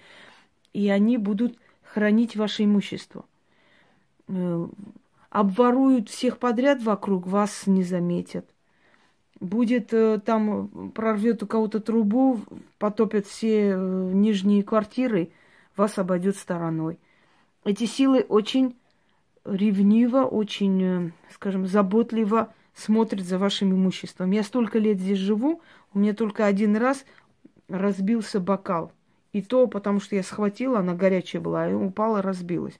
и 0.76 0.90
они 0.90 1.18
будут 1.18 1.58
хранить 1.82 2.36
ваше 2.36 2.66
имущество. 2.66 3.24
Э, 4.28 4.68
обворуют 5.30 6.10
всех 6.10 6.38
подряд 6.38 6.84
вокруг, 6.84 7.28
вас 7.28 7.66
не 7.66 7.84
заметят. 7.84 8.46
Будет 9.40 9.94
э, 9.94 10.20
там, 10.20 10.92
прорвет 10.92 11.44
у 11.44 11.48
кого-то 11.48 11.80
трубу, 11.80 12.42
потопят 12.78 13.26
все 13.26 13.70
э, 13.70 14.12
нижние 14.14 14.64
квартиры, 14.64 15.32
вас 15.78 15.98
обойдет 15.98 16.36
стороной. 16.36 17.00
Эти 17.64 17.86
силы 17.86 18.26
очень 18.28 18.76
ревниво, 19.46 20.24
очень, 20.24 21.14
скажем, 21.30 21.68
заботливо 21.68 22.54
смотрят 22.74 23.26
за 23.26 23.38
вашим 23.38 23.72
имуществом. 23.72 24.32
Я 24.32 24.44
столько 24.44 24.78
лет 24.80 25.00
здесь 25.00 25.20
живу, 25.20 25.62
у 25.94 26.00
меня 26.00 26.14
только 26.14 26.46
один 26.46 26.76
раз 26.76 27.06
разбился 27.70 28.42
бокал. 28.42 28.92
И 29.36 29.42
то 29.42 29.68
потому, 29.68 30.00
что 30.00 30.16
я 30.16 30.24
схватила, 30.24 30.80
она 30.80 30.94
горячая 30.94 31.42
была, 31.42 31.70
и 31.70 31.74
упала, 31.74 32.22
разбилась. 32.22 32.80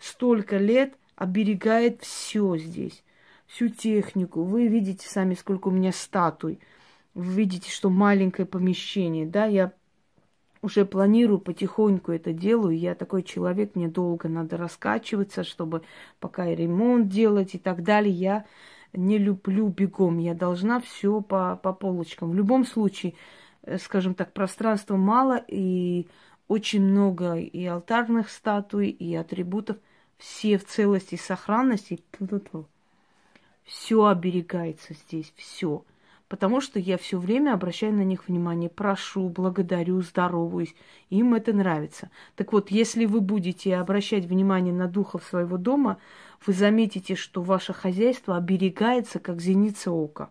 Столько 0.00 0.56
лет 0.56 0.94
оберегает 1.14 2.02
все 2.02 2.56
здесь, 2.56 3.04
всю 3.46 3.68
технику. 3.68 4.42
Вы 4.42 4.66
видите 4.66 5.08
сами, 5.08 5.34
сколько 5.34 5.68
у 5.68 5.70
меня 5.70 5.92
статуй. 5.92 6.58
Вы 7.14 7.34
видите, 7.34 7.70
что 7.70 7.88
маленькое 7.88 8.46
помещение, 8.46 9.26
да, 9.26 9.46
я 9.46 9.74
уже 10.60 10.84
планирую 10.84 11.38
потихоньку 11.38 12.10
это 12.10 12.32
делаю. 12.32 12.76
Я 12.76 12.96
такой 12.96 13.22
человек, 13.22 13.76
мне 13.76 13.86
долго 13.86 14.28
надо 14.28 14.56
раскачиваться, 14.56 15.44
чтобы 15.44 15.82
пока 16.18 16.48
и 16.48 16.56
ремонт 16.56 17.10
делать 17.10 17.54
и 17.54 17.58
так 17.58 17.84
далее. 17.84 18.12
Я 18.12 18.44
не 18.92 19.18
люблю 19.18 19.68
бегом. 19.68 20.18
Я 20.18 20.34
должна 20.34 20.80
все 20.80 21.20
по, 21.20 21.60
по 21.62 21.72
полочкам. 21.72 22.32
В 22.32 22.34
любом 22.34 22.66
случае, 22.66 23.14
скажем 23.78 24.14
так, 24.14 24.32
пространства 24.32 24.96
мало, 24.96 25.42
и 25.48 26.06
очень 26.48 26.82
много 26.82 27.36
и 27.36 27.64
алтарных 27.64 28.30
статуй, 28.30 28.88
и 28.88 29.14
атрибутов. 29.14 29.76
Все 30.18 30.58
в 30.58 30.64
целости 30.64 31.14
и 31.14 31.18
сохранности. 31.18 32.02
Все 33.64 34.04
оберегается 34.04 34.94
здесь, 34.94 35.32
все. 35.36 35.84
Потому 36.28 36.60
что 36.60 36.78
я 36.78 36.96
все 36.96 37.18
время 37.18 37.52
обращаю 37.52 37.92
на 37.92 38.04
них 38.04 38.26
внимание, 38.26 38.70
прошу, 38.70 39.28
благодарю, 39.28 40.00
здороваюсь. 40.00 40.74
Им 41.10 41.34
это 41.34 41.52
нравится. 41.52 42.10
Так 42.36 42.52
вот, 42.52 42.70
если 42.70 43.04
вы 43.04 43.20
будете 43.20 43.76
обращать 43.76 44.24
внимание 44.24 44.72
на 44.72 44.88
духов 44.88 45.24
своего 45.24 45.58
дома, 45.58 45.98
вы 46.46 46.52
заметите, 46.54 47.16
что 47.16 47.42
ваше 47.42 47.72
хозяйство 47.72 48.36
оберегается, 48.36 49.18
как 49.18 49.40
зеница 49.40 49.90
ока 49.90 50.30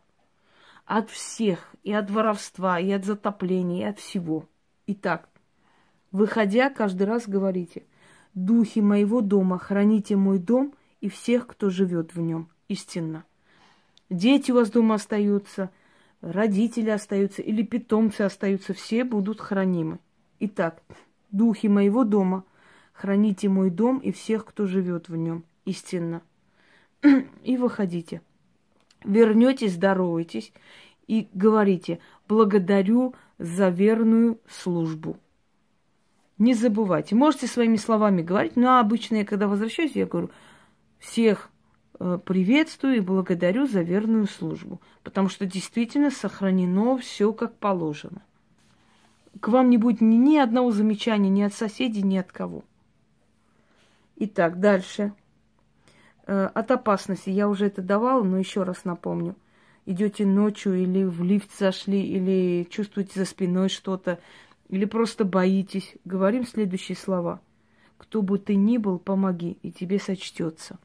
от 0.92 1.10
всех, 1.10 1.74
и 1.84 1.94
от 1.94 2.12
воровства, 2.12 2.78
и 2.78 2.92
от 2.92 3.06
затопления, 3.06 3.88
и 3.88 3.90
от 3.92 3.98
всего. 3.98 4.50
Итак, 4.88 5.30
выходя, 6.12 6.70
каждый 6.70 7.04
раз 7.04 7.30
говорите, 7.30 7.86
духи 8.34 8.80
моего 8.82 9.22
дома, 9.22 9.58
храните 9.58 10.18
мой 10.18 10.38
дом 10.38 10.74
и 11.00 11.08
всех, 11.08 11.48
кто 11.48 11.70
живет 11.70 12.14
в 12.14 12.20
нем, 12.20 12.50
истинно. 12.68 13.24
Дети 14.10 14.52
у 14.52 14.56
вас 14.56 14.70
дома 14.70 14.96
остаются, 14.96 15.70
родители 16.20 16.90
остаются 16.90 17.42
или 17.42 17.64
питомцы 17.64 18.24
остаются, 18.24 18.74
все 18.74 19.06
будут 19.06 19.40
хранимы. 19.40 19.98
Итак, 20.40 20.84
духи 21.32 21.68
моего 21.68 22.04
дома, 22.04 22.44
храните 22.92 23.48
мой 23.48 23.70
дом 23.70 24.00
и 24.00 24.12
всех, 24.12 24.44
кто 24.44 24.66
живет 24.66 25.08
в 25.08 25.16
нем, 25.16 25.46
истинно. 25.64 26.22
И 27.44 27.56
выходите 27.56 28.22
вернетесь, 29.04 29.74
здороваетесь 29.74 30.54
и 31.08 31.28
говорите, 31.34 32.00
благодарю 32.28 33.16
за 33.38 33.70
верную 33.70 34.40
службу. 34.48 35.18
Не 36.38 36.54
забывайте. 36.54 37.16
Можете 37.16 37.48
своими 37.48 37.76
словами 37.76 38.22
говорить, 38.22 38.56
но 38.56 38.80
обычно 38.80 39.18
я, 39.18 39.26
когда 39.26 39.48
возвращаюсь, 39.48 39.92
я 39.94 40.06
говорю, 40.06 40.32
всех 40.98 41.50
э, 42.00 42.18
приветствую 42.24 42.96
и 42.96 43.00
благодарю 43.02 43.68
за 43.68 43.82
верную 43.82 44.28
службу. 44.28 44.82
Потому 45.04 45.30
что 45.30 45.46
действительно 45.46 46.10
сохранено 46.10 46.98
все 46.98 47.32
как 47.34 47.58
положено. 47.58 48.24
К 49.40 49.50
вам 49.50 49.70
не 49.70 49.78
будет 49.78 50.02
ни, 50.02 50.16
ни 50.16 50.38
одного 50.38 50.72
замечания 50.72 51.30
ни 51.30 51.42
от 51.42 51.54
соседей, 51.54 52.02
ни 52.02 52.18
от 52.18 52.32
кого. 52.32 52.64
Итак, 54.18 54.60
дальше. 54.60 55.14
Э, 56.28 56.50
от 56.54 56.72
опасности 56.72 57.30
я 57.30 57.48
уже 57.48 57.68
это 57.68 57.82
давала, 57.82 58.24
но 58.24 58.38
еще 58.38 58.64
раз 58.64 58.86
напомню. 58.86 59.36
Идете 59.86 60.26
ночью 60.26 60.76
или 60.76 61.04
в 61.04 61.24
лифт 61.24 61.58
зашли, 61.58 62.02
или 62.02 62.68
чувствуете 62.70 63.20
за 63.20 63.26
спиной 63.26 63.70
что-то, 63.70 64.20
или 64.70 64.86
просто 64.86 65.26
боитесь. 65.26 65.96
Говорим 66.06 66.46
следующие 66.46 66.96
слова. 66.96 67.42
Кто 67.98 68.22
бы 68.22 68.38
ты 68.38 68.56
ни 68.56 68.78
был, 68.78 69.00
помоги, 69.00 69.58
и 69.62 69.72
тебе 69.72 70.00
сочтется. 70.00 70.80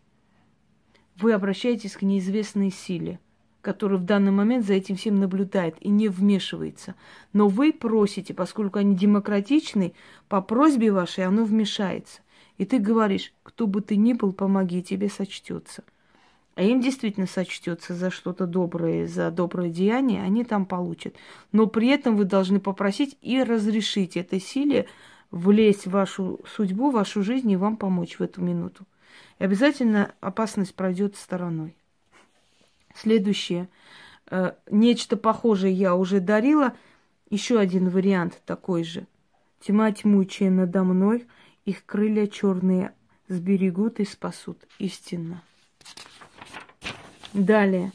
Вы 1.17 1.33
обращаетесь 1.33 1.97
к 1.97 2.03
неизвестной 2.03 2.71
силе, 2.71 3.21
которая 3.63 3.99
в 3.99 4.05
данный 4.05 4.33
момент 4.33 4.67
за 4.67 4.75
этим 4.75 4.97
всем 4.97 5.19
наблюдает 5.19 5.77
и 5.81 5.89
не 5.89 6.09
вмешивается. 6.09 6.95
Но 7.33 7.49
вы 7.49 7.73
просите, 7.73 8.35
поскольку 8.35 8.79
они 8.79 8.95
демократичны, 8.95 9.95
по 10.29 10.43
просьбе 10.43 10.93
вашей 10.93 11.25
оно 11.25 11.45
вмешается. 11.45 12.21
И 12.59 12.65
ты 12.65 12.79
говоришь, 12.79 13.33
кто 13.43 13.67
бы 13.67 13.81
ты 13.81 13.97
ни 13.97 14.13
был, 14.13 14.33
помоги, 14.33 14.83
тебе 14.83 15.09
сочтется. 15.09 15.85
А 16.55 16.63
им 16.63 16.81
действительно 16.81 17.27
сочтется 17.27 17.95
за 17.95 18.11
что-то 18.11 18.47
доброе, 18.47 19.07
за 19.07 19.31
доброе 19.31 19.69
деяние, 19.69 20.23
они 20.23 20.43
там 20.43 20.65
получат. 20.65 21.15
Но 21.53 21.67
при 21.67 21.89
этом 21.89 22.17
вы 22.17 22.25
должны 22.25 22.61
попросить 22.61 23.19
и 23.21 23.43
разрешить 23.43 24.17
этой 24.17 24.41
силе 24.41 24.87
влезть 25.31 25.87
в 25.87 25.91
вашу 25.91 26.41
судьбу, 26.47 26.91
в 26.91 26.95
вашу 26.95 27.23
жизнь 27.23 27.51
и 27.51 27.57
вам 27.57 27.77
помочь 27.77 28.19
в 28.19 28.23
эту 28.23 28.41
минуту. 28.41 28.87
И 29.39 29.45
обязательно 29.45 30.15
опасность 30.21 30.75
пройдет 30.75 31.17
стороной. 31.17 31.77
Следующее. 32.95 33.69
Э, 34.31 34.53
нечто 34.71 35.19
похожее 35.19 35.75
я 35.75 35.95
уже 35.95 36.21
дарила. 36.21 36.73
Еще 37.29 37.59
один 37.59 37.91
вариант 37.91 38.41
такой 38.47 38.83
же. 38.83 39.07
Тьма 39.61 39.93
тьмучая 39.93 40.49
надо 40.49 40.85
мной– 40.85 41.27
их 41.67 41.85
крылья 41.85 42.27
черные 42.27 42.95
сберегут 43.29 44.01
и 44.01 44.05
спасут. 44.05 44.59
Истинно. 44.79 45.43
Далее. 47.35 47.93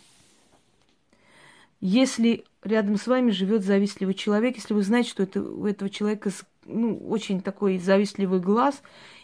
Если 1.79 2.43
рядом 2.63 2.97
с 2.97 3.07
вами 3.07 3.31
живет 3.31 3.63
завистливый 3.63 4.13
человек, 4.13 4.57
если 4.57 4.75
вы 4.75 4.83
знаете, 4.83 5.09
что 5.09 5.23
это, 5.23 5.41
у 5.41 5.65
этого 5.65 5.89
человека 5.89 6.29
ну, 6.65 6.95
очень 7.07 7.41
такой 7.41 7.79
завистливый 7.79 8.39
глаз, 8.39 8.83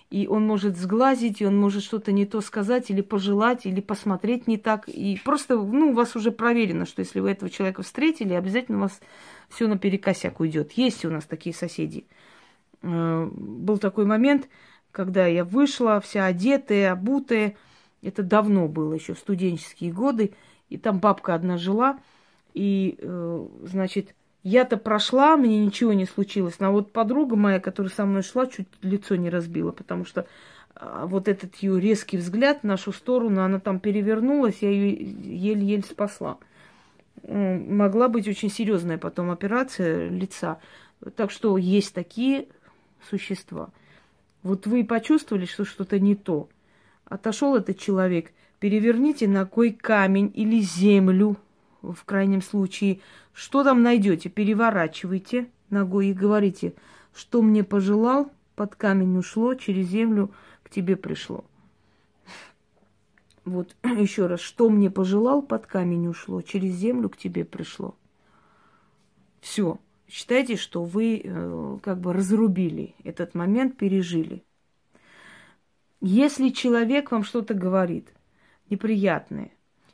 и 0.10 0.26
он 0.28 0.48
может 0.48 0.78
сглазить, 0.78 1.42
и 1.42 1.46
он 1.46 1.60
может 1.60 1.84
что-то 1.84 2.14
не 2.14 2.26
то 2.26 2.40
сказать, 2.40 2.90
или 2.90 3.02
пожелать, 3.02 3.66
или 3.66 3.82
посмотреть 3.82 4.48
не 4.48 4.58
так. 4.58 4.88
И 4.88 5.20
просто, 5.24 5.58
ну, 5.58 5.92
у 5.92 5.94
вас 5.94 6.16
уже 6.16 6.32
проверено, 6.32 6.86
что 6.86 7.02
если 7.02 7.20
вы 7.20 7.32
этого 7.32 7.52
человека 7.52 7.84
встретили, 7.84 8.34
обязательно 8.34 8.78
у 8.78 8.82
вас 8.82 9.02
все 9.50 9.68
наперекосяк 9.68 10.40
уйдет. 10.40 10.72
Есть 10.74 11.04
у 11.04 11.12
нас 11.12 11.26
такие 11.26 11.54
соседи. 11.54 12.06
Э, 12.82 13.30
был 13.32 13.78
такой 13.78 14.06
момент, 14.06 14.48
когда 14.92 15.26
я 15.28 15.44
вышла, 15.44 16.00
вся 16.00 16.26
одетая, 16.26 16.92
обутая. 16.92 17.56
Это 18.02 18.24
давно 18.24 18.68
было, 18.68 18.94
еще 18.94 19.16
студенческие 19.16 19.92
годы. 19.92 20.34
И 20.70 20.78
там 20.78 21.00
бабка 21.00 21.34
одна 21.36 21.58
жила. 21.58 22.00
И, 22.54 22.98
э, 23.00 23.48
значит, 23.64 24.16
я-то 24.44 24.78
прошла, 24.78 25.36
мне 25.36 25.66
ничего 25.66 25.94
не 25.94 26.06
случилось. 26.06 26.60
Но 26.60 26.72
вот 26.72 26.92
подруга 26.92 27.36
моя, 27.36 27.60
которая 27.60 27.92
со 27.92 28.06
мной 28.06 28.24
шла, 28.24 28.48
чуть 28.48 28.68
лицо 28.82 29.16
не 29.16 29.30
разбила, 29.30 29.72
потому 29.72 30.06
что 30.06 30.26
а, 30.74 31.06
вот 31.06 31.28
этот 31.28 31.56
ее 31.58 31.80
резкий 31.80 32.18
взгляд 32.18 32.60
в 32.62 32.64
нашу 32.64 32.94
сторону, 32.94 33.42
она 33.42 33.60
там 33.60 33.80
перевернулась, 33.80 34.60
я 34.62 34.70
ее 34.70 34.94
еле-еле 34.94 35.84
спасла. 35.84 36.38
Могла 37.24 38.08
быть 38.08 38.28
очень 38.28 38.50
серьезная 38.50 38.98
потом 38.98 39.32
операция 39.32 40.08
лица. 40.10 40.60
Так 41.16 41.32
что 41.32 41.58
есть 41.58 41.94
такие 41.94 42.48
существа. 43.10 43.70
Вот 44.44 44.68
вы 44.68 44.84
почувствовали, 44.84 45.46
что 45.46 45.66
что-то 45.66 46.00
не 46.00 46.16
то. 46.16 46.50
Отошел 47.06 47.56
этот 47.56 47.80
человек, 47.80 48.32
переверните 48.60 49.28
ногой 49.28 49.72
камень 49.72 50.32
или 50.34 50.60
землю, 50.60 51.38
в 51.82 52.04
крайнем 52.06 52.42
случае. 52.42 53.00
Что 53.34 53.64
там 53.64 53.84
найдете? 53.84 54.30
Переворачивайте 54.30 55.50
ногой 55.70 56.08
и 56.08 56.14
говорите, 56.14 56.74
что 57.14 57.42
мне 57.42 57.64
пожелал, 57.64 58.32
под 58.56 58.76
камень 58.76 59.18
ушло, 59.18 59.54
через 59.56 59.88
землю 59.88 60.32
к 60.64 60.70
тебе 60.70 60.96
пришло. 60.96 61.46
Вот 63.46 63.76
еще 63.84 64.28
раз, 64.28 64.40
что 64.40 64.70
мне 64.70 64.90
пожелал, 64.90 65.42
под 65.42 65.68
камень 65.68 66.08
ушло, 66.08 66.42
через 66.42 66.74
землю 66.74 67.10
к 67.10 67.18
тебе 67.18 67.46
пришло. 67.46 67.96
Все 69.40 69.80
считайте, 70.08 70.56
что 70.56 70.84
вы 70.84 71.22
э, 71.24 71.78
как 71.84 72.00
бы 72.00 72.14
разрубили 72.14 72.96
этот 73.04 73.36
момент, 73.36 73.78
пережили. 73.78 74.44
Если 76.00 76.50
человек 76.50 77.12
вам 77.12 77.24
что-то 77.24 77.54
говорит 77.54 78.14
неприятное, 78.70 79.52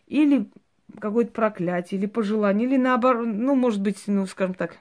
или 0.07 0.49
какое-то 0.99 1.31
проклятие, 1.31 1.99
или 1.99 2.07
пожелание, 2.07 2.67
или 2.67 2.77
наоборот, 2.77 3.27
ну, 3.27 3.55
может 3.55 3.81
быть, 3.81 4.03
ну, 4.07 4.25
скажем 4.27 4.53
так, 4.53 4.77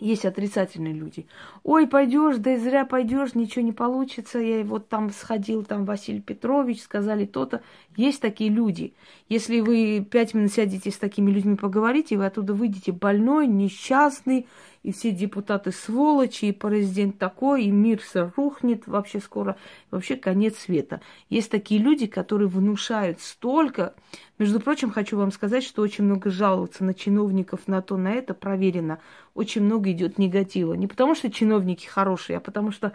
есть 0.00 0.24
отрицательные 0.24 0.94
люди. 0.94 1.26
Ой, 1.62 1.86
пойдешь, 1.86 2.36
да 2.38 2.54
и 2.54 2.56
зря 2.56 2.84
пойдешь, 2.84 3.34
ничего 3.34 3.64
не 3.64 3.72
получится. 3.72 4.38
Я 4.38 4.64
вот 4.64 4.88
там 4.88 5.10
сходил, 5.10 5.64
там 5.64 5.84
Василий 5.84 6.20
Петрович, 6.20 6.82
сказали 6.82 7.26
то-то. 7.26 7.62
Есть 7.96 8.20
такие 8.20 8.50
люди. 8.50 8.94
Если 9.28 9.60
вы 9.60 10.06
пять 10.10 10.34
минут 10.34 10.52
сядете 10.52 10.90
с 10.90 10.96
такими 10.96 11.30
людьми 11.30 11.56
поговорите, 11.56 12.16
вы 12.16 12.26
оттуда 12.26 12.54
выйдете 12.54 12.92
больной, 12.92 13.46
несчастный, 13.46 14.46
и 14.82 14.92
все 14.92 15.10
депутаты 15.10 15.72
сволочи, 15.72 16.46
и 16.46 16.52
президент 16.52 17.18
такой, 17.18 17.64
и 17.64 17.70
мир 17.70 18.00
рухнет 18.36 18.86
вообще 18.86 19.20
скоро, 19.20 19.56
вообще 19.90 20.16
конец 20.16 20.58
света. 20.58 21.00
Есть 21.28 21.50
такие 21.50 21.80
люди, 21.80 22.06
которые 22.06 22.48
внушают 22.48 23.20
столько. 23.20 23.94
Между 24.38 24.58
прочим, 24.60 24.90
хочу 24.90 25.18
вам 25.18 25.32
сказать, 25.32 25.64
что 25.64 25.82
очень 25.82 26.04
много 26.04 26.30
жалуются 26.30 26.84
на 26.84 26.94
чиновников, 26.94 27.60
на 27.66 27.82
то, 27.82 27.96
на 27.96 28.12
это, 28.12 28.32
проверено. 28.32 29.00
Очень 29.34 29.62
много 29.62 29.90
идет 29.90 30.18
негатива. 30.18 30.72
Не 30.74 30.86
потому, 30.86 31.14
что 31.14 31.30
чиновники 31.30 31.86
хорошие, 31.86 32.38
а 32.38 32.40
потому 32.40 32.70
что 32.72 32.94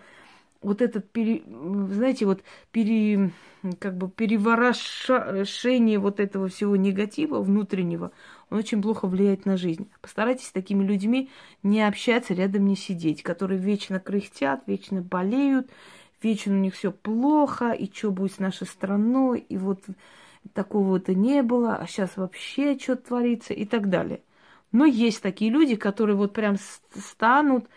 вот 0.65 0.81
этот, 0.81 1.09
пере, 1.11 1.43
знаете, 1.45 2.25
вот 2.25 2.41
пере, 2.71 3.31
как 3.79 3.97
бы 3.97 4.09
переворошение 4.09 5.99
вот 5.99 6.19
этого 6.19 6.47
всего 6.47 6.75
негатива 6.75 7.39
внутреннего, 7.41 8.11
он 8.49 8.57
очень 8.57 8.81
плохо 8.81 9.07
влияет 9.07 9.45
на 9.45 9.57
жизнь. 9.57 9.89
Постарайтесь 10.01 10.47
с 10.47 10.51
такими 10.51 10.83
людьми 10.83 11.29
не 11.63 11.81
общаться, 11.87 12.33
рядом 12.33 12.65
не 12.65 12.75
сидеть, 12.75 13.23
которые 13.23 13.59
вечно 13.59 13.99
кряхтят, 13.99 14.63
вечно 14.65 15.01
болеют, 15.01 15.69
вечно 16.21 16.53
у 16.53 16.59
них 16.59 16.73
все 16.73 16.91
плохо, 16.91 17.71
и 17.71 17.91
что 17.91 18.11
будет 18.11 18.33
с 18.33 18.39
нашей 18.39 18.67
страной, 18.67 19.39
и 19.47 19.57
вот 19.57 19.83
такого-то 20.53 21.13
не 21.13 21.43
было, 21.43 21.75
а 21.75 21.87
сейчас 21.87 22.17
вообще 22.17 22.77
что 22.77 22.95
творится 22.95 23.53
и 23.53 23.65
так 23.65 23.89
далее. 23.89 24.21
Но 24.71 24.85
есть 24.85 25.21
такие 25.21 25.51
люди, 25.51 25.75
которые 25.75 26.15
вот 26.15 26.33
прям 26.33 26.57
станут, 26.95 27.67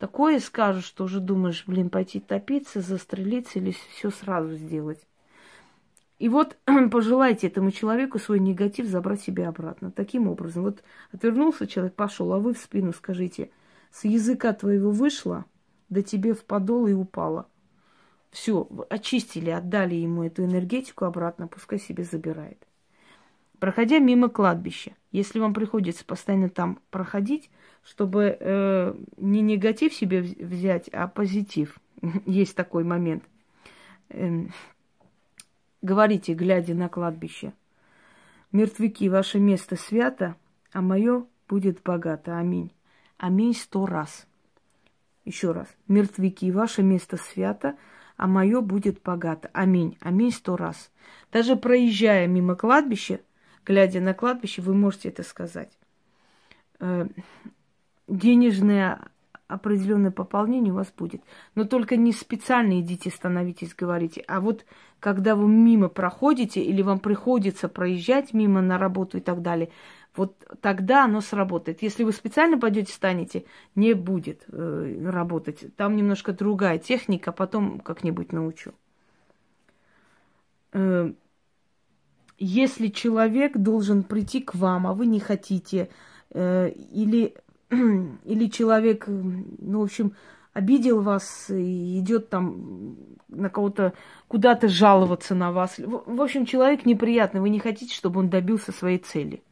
такое 0.00 0.40
скажут, 0.40 0.84
что 0.84 1.04
уже 1.04 1.20
думаешь, 1.20 1.64
блин, 1.66 1.90
пойти 1.90 2.18
топиться, 2.18 2.80
застрелиться 2.80 3.60
или 3.60 3.76
все 3.92 4.10
сразу 4.10 4.56
сделать. 4.56 5.06
И 6.18 6.28
вот 6.28 6.56
пожелайте 6.90 7.46
этому 7.46 7.70
человеку 7.70 8.18
свой 8.18 8.40
негатив 8.40 8.86
забрать 8.86 9.20
себе 9.20 9.46
обратно. 9.46 9.92
Таким 9.92 10.26
образом, 10.26 10.64
вот 10.64 10.82
отвернулся 11.12 11.66
человек, 11.66 11.94
пошел, 11.94 12.32
а 12.32 12.38
вы 12.38 12.54
в 12.54 12.58
спину 12.58 12.92
скажите, 12.92 13.50
с 13.92 14.04
языка 14.04 14.52
твоего 14.54 14.90
вышло, 14.90 15.44
да 15.90 16.02
тебе 16.02 16.32
в 16.32 16.44
подол 16.44 16.86
и 16.86 16.92
упало. 16.92 17.46
Все, 18.30 18.68
очистили, 18.88 19.50
отдали 19.50 19.96
ему 19.96 20.24
эту 20.24 20.44
энергетику 20.44 21.04
обратно, 21.04 21.46
пускай 21.46 21.78
себе 21.78 22.04
забирает. 22.04 22.66
Проходя 23.60 23.98
мимо 23.98 24.28
кладбища, 24.28 24.92
если 25.12 25.38
вам 25.38 25.54
приходится 25.54 26.04
постоянно 26.04 26.48
там 26.48 26.80
проходить, 26.90 27.50
чтобы 27.84 28.36
э, 28.40 28.94
не 29.18 29.42
негатив 29.42 29.94
себе 29.94 30.22
взять, 30.22 30.88
а 30.88 31.06
позитив, 31.06 31.78
есть 32.26 32.56
такой 32.56 32.84
момент. 32.84 33.22
Эм, 34.08 34.50
Говорите, 35.82 36.34
глядя 36.34 36.74
на 36.74 36.88
кладбище. 36.88 37.54
Мертвяки, 38.52 39.08
ваше 39.08 39.38
место 39.38 39.76
свято, 39.76 40.36
а 40.72 40.82
мое 40.82 41.26
будет 41.48 41.82
богато. 41.82 42.36
Аминь. 42.36 42.70
Аминь 43.16 43.54
сто 43.54 43.86
раз. 43.86 44.26
Еще 45.24 45.52
раз. 45.52 45.68
Мертвяки, 45.88 46.50
ваше 46.50 46.82
место 46.82 47.16
свято, 47.16 47.78
а 48.18 48.26
мое 48.26 48.60
будет 48.60 49.00
богато. 49.02 49.48
Аминь. 49.54 49.96
Аминь 50.00 50.32
сто 50.32 50.56
раз. 50.56 50.90
Даже 51.32 51.56
проезжая 51.56 52.26
мимо 52.26 52.56
кладбища, 52.56 53.20
глядя 53.64 54.00
на 54.00 54.14
кладбище, 54.14 54.62
вы 54.62 54.74
можете 54.74 55.08
это 55.08 55.22
сказать. 55.22 55.70
Э, 56.80 57.06
денежное 58.08 59.10
определенное 59.50 60.10
пополнение 60.10 60.72
у 60.72 60.76
вас 60.76 60.92
будет. 60.96 61.22
Но 61.54 61.64
только 61.64 61.96
не 61.96 62.12
специально 62.12 62.80
идите, 62.80 63.10
становитесь, 63.10 63.74
говорите. 63.74 64.22
А 64.28 64.40
вот 64.40 64.64
когда 65.00 65.34
вы 65.34 65.48
мимо 65.48 65.88
проходите 65.88 66.62
или 66.62 66.82
вам 66.82 67.00
приходится 67.00 67.68
проезжать 67.68 68.32
мимо 68.32 68.60
на 68.60 68.78
работу 68.78 69.18
и 69.18 69.20
так 69.20 69.42
далее, 69.42 69.70
вот 70.16 70.36
тогда 70.60 71.04
оно 71.04 71.20
сработает. 71.20 71.82
Если 71.82 72.04
вы 72.04 72.12
специально 72.12 72.58
пойдете, 72.58 72.92
станете, 72.92 73.44
не 73.74 73.94
будет 73.94 74.44
э, 74.48 75.08
работать. 75.08 75.74
Там 75.76 75.96
немножко 75.96 76.32
другая 76.32 76.78
техника, 76.78 77.32
потом 77.32 77.80
как-нибудь 77.80 78.32
научу. 78.32 78.72
Э, 80.72 81.12
если 82.40 82.88
человек 82.88 83.56
должен 83.56 84.02
прийти 84.02 84.40
к 84.40 84.54
вам, 84.54 84.86
а 84.86 84.94
вы 84.94 85.06
не 85.06 85.20
хотите, 85.20 85.90
э, 86.30 86.70
или, 86.70 87.34
или 87.70 88.46
человек, 88.46 89.04
ну, 89.06 89.80
в 89.80 89.84
общем, 89.84 90.14
обидел 90.54 91.02
вас 91.02 91.50
и 91.50 92.00
идет 92.00 92.30
там 92.30 92.96
на 93.28 93.50
кого-то 93.50 93.92
куда-то 94.26 94.68
жаловаться 94.68 95.34
на 95.34 95.52
вас. 95.52 95.78
В, 95.78 96.02
в 96.06 96.22
общем, 96.22 96.46
человек 96.46 96.86
неприятный, 96.86 97.40
вы 97.40 97.50
не 97.50 97.60
хотите, 97.60 97.94
чтобы 97.94 98.20
он 98.20 98.30
добился 98.30 98.72
своей 98.72 98.98
цели. 98.98 99.42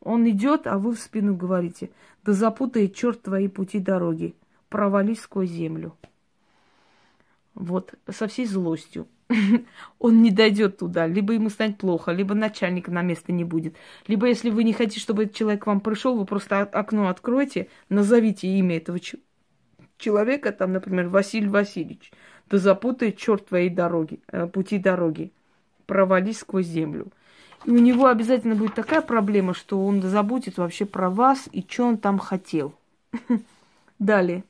Он 0.00 0.28
идет, 0.28 0.66
а 0.66 0.78
вы 0.78 0.94
в 0.94 1.00
спину 1.00 1.34
говорите, 1.34 1.90
да 2.24 2.32
запутает 2.32 2.94
черт 2.94 3.22
твои 3.22 3.48
пути 3.48 3.80
дороги, 3.80 4.36
провались 4.68 5.22
сквозь 5.22 5.50
землю. 5.50 5.96
Вот, 7.54 7.94
со 8.08 8.28
всей 8.28 8.44
злостью. 8.44 9.08
он 9.98 10.22
не 10.22 10.30
дойдет 10.30 10.78
туда. 10.78 11.06
Либо 11.06 11.32
ему 11.32 11.50
станет 11.50 11.78
плохо, 11.78 12.12
либо 12.12 12.34
начальника 12.34 12.90
на 12.90 13.02
место 13.02 13.32
не 13.32 13.44
будет. 13.44 13.74
Либо 14.06 14.26
если 14.26 14.50
вы 14.50 14.64
не 14.64 14.72
хотите, 14.72 15.00
чтобы 15.00 15.24
этот 15.24 15.36
человек 15.36 15.64
к 15.64 15.66
вам 15.66 15.80
пришел, 15.80 16.16
вы 16.16 16.24
просто 16.24 16.60
окно 16.60 17.08
откройте, 17.08 17.68
назовите 17.88 18.48
имя 18.48 18.76
этого 18.76 19.00
человека, 19.98 20.52
там, 20.52 20.72
например, 20.72 21.08
Василий 21.08 21.48
Васильевич. 21.48 22.12
Да 22.48 22.58
запутает 22.58 23.16
черт 23.16 23.46
твоей 23.46 23.70
дороги, 23.70 24.20
э, 24.28 24.46
пути 24.46 24.78
дороги. 24.78 25.32
Провались 25.86 26.38
сквозь 26.38 26.66
землю. 26.66 27.08
И 27.64 27.70
у 27.70 27.78
него 27.78 28.06
обязательно 28.06 28.54
будет 28.54 28.74
такая 28.74 29.00
проблема, 29.00 29.54
что 29.54 29.84
он 29.84 30.00
забудет 30.02 30.58
вообще 30.58 30.84
про 30.84 31.10
вас 31.10 31.48
и 31.50 31.64
что 31.68 31.84
он 31.84 31.98
там 31.98 32.18
хотел. 32.18 32.74
Далее. 33.98 34.44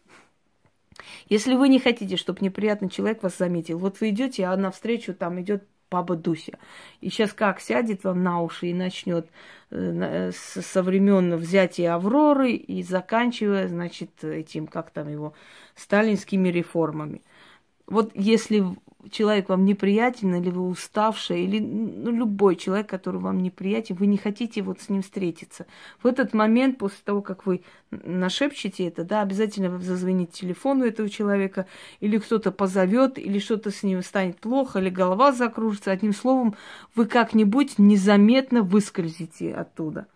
Если 1.28 1.54
вы 1.54 1.68
не 1.68 1.78
хотите, 1.78 2.16
чтобы 2.16 2.38
неприятный 2.40 2.88
человек 2.88 3.22
вас 3.22 3.36
заметил, 3.36 3.78
вот 3.78 4.00
вы 4.00 4.10
идете, 4.10 4.44
а 4.44 4.56
навстречу 4.56 5.14
там 5.14 5.40
идет 5.40 5.64
баба 5.90 6.16
Дуся. 6.16 6.58
И 7.00 7.10
сейчас 7.10 7.32
как 7.32 7.60
сядет 7.60 8.04
вам 8.04 8.22
на 8.22 8.42
уши 8.42 8.68
и 8.68 8.74
начнет 8.74 9.28
э, 9.70 10.32
со 10.32 10.82
времен 10.82 11.36
взятия 11.36 11.94
Авроры 11.94 12.52
и 12.52 12.82
заканчивая, 12.82 13.68
значит, 13.68 14.24
этим, 14.24 14.66
как 14.66 14.90
там 14.90 15.08
его, 15.08 15.34
сталинскими 15.74 16.48
реформами. 16.48 17.22
Вот 17.86 18.10
если 18.14 18.64
человек 19.10 19.48
вам 19.48 19.64
неприятен, 19.64 20.34
или 20.34 20.50
вы 20.50 20.68
уставшая, 20.68 21.38
или 21.38 21.58
ну, 21.58 22.10
любой 22.10 22.56
человек, 22.56 22.88
который 22.88 23.20
вам 23.20 23.42
неприятен, 23.42 23.96
вы 23.96 24.06
не 24.06 24.16
хотите 24.16 24.62
вот 24.62 24.80
с 24.80 24.88
ним 24.88 25.02
встретиться. 25.02 25.66
В 26.02 26.06
этот 26.06 26.34
момент, 26.34 26.78
после 26.78 26.98
того, 27.04 27.22
как 27.22 27.46
вы 27.46 27.62
нашепчете 27.90 28.86
это, 28.86 29.04
да, 29.04 29.22
обязательно 29.22 29.78
зазвонит 29.78 30.32
телефону 30.32 30.84
этого 30.84 31.08
человека, 31.08 31.66
или 32.00 32.18
кто-то 32.18 32.52
позовет, 32.52 33.18
или 33.18 33.38
что-то 33.38 33.70
с 33.70 33.82
ним 33.82 34.02
станет 34.02 34.38
плохо, 34.38 34.78
или 34.78 34.90
голова 34.90 35.32
закружится. 35.32 35.90
Одним 35.90 36.12
словом, 36.12 36.54
вы 36.94 37.06
как-нибудь 37.06 37.78
незаметно 37.78 38.62
выскользите 38.62 39.54
оттуда. 39.54 40.06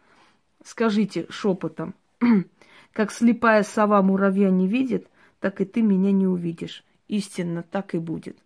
Скажите 0.65 1.27
шепотом, 1.31 1.95
как 2.93 3.13
слепая 3.13 3.63
сова 3.63 4.03
муравья 4.03 4.51
не 4.51 4.67
видит, 4.67 5.09
так 5.41 5.61
и 5.61 5.65
ты 5.65 5.83
меня 5.83 6.13
не 6.13 6.27
увидишь. 6.27 6.85
Истинно 7.09 7.63
так 7.63 7.95
и 7.95 7.99
будет. 7.99 8.39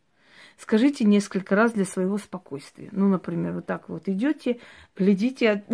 Скажите 0.58 1.04
несколько 1.04 1.56
раз 1.56 1.72
для 1.72 1.84
своего 1.84 2.16
спокойствия. 2.18 2.88
Ну, 2.92 3.08
например, 3.08 3.54
вот 3.54 3.66
так 3.66 3.88
вот 3.88 4.08
идете, 4.08 4.60
глядите 4.96 5.64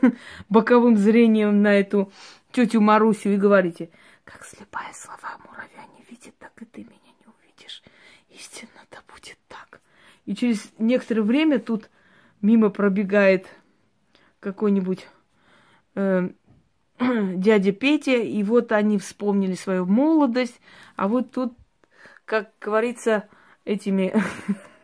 боковым 0.48 0.96
зрением 0.96 1.62
на 1.62 1.78
эту 1.78 2.10
тетю 2.50 2.80
Марусю 2.80 3.30
и 3.30 3.36
говорите, 3.36 3.90
как 4.24 4.44
слепая 4.44 4.92
слова 4.94 5.38
муравья 5.46 5.84
не 5.96 6.04
видит, 6.08 6.36
так 6.38 6.52
и 6.60 6.64
ты 6.64 6.82
меня 6.82 7.12
не 7.20 7.26
увидишь. 7.26 7.82
Истинно 8.30 8.80
да 8.90 8.98
будет 9.12 9.38
так. 9.48 9.80
И 10.24 10.34
через 10.34 10.70
некоторое 10.78 11.22
время 11.22 11.58
тут 11.58 11.90
мимо 12.40 12.70
пробегает 12.70 13.46
какой-нибудь 14.40 15.06
э, 15.96 16.30
дядя 16.98 17.72
Петя, 17.72 18.16
и 18.16 18.42
вот 18.42 18.72
они 18.72 18.98
вспомнили 18.98 19.54
свою 19.54 19.86
молодость, 19.86 20.60
а 20.96 21.08
вот 21.08 21.30
тут, 21.30 21.54
как 22.24 22.52
говорится, 22.60 23.28
этими 23.64 24.14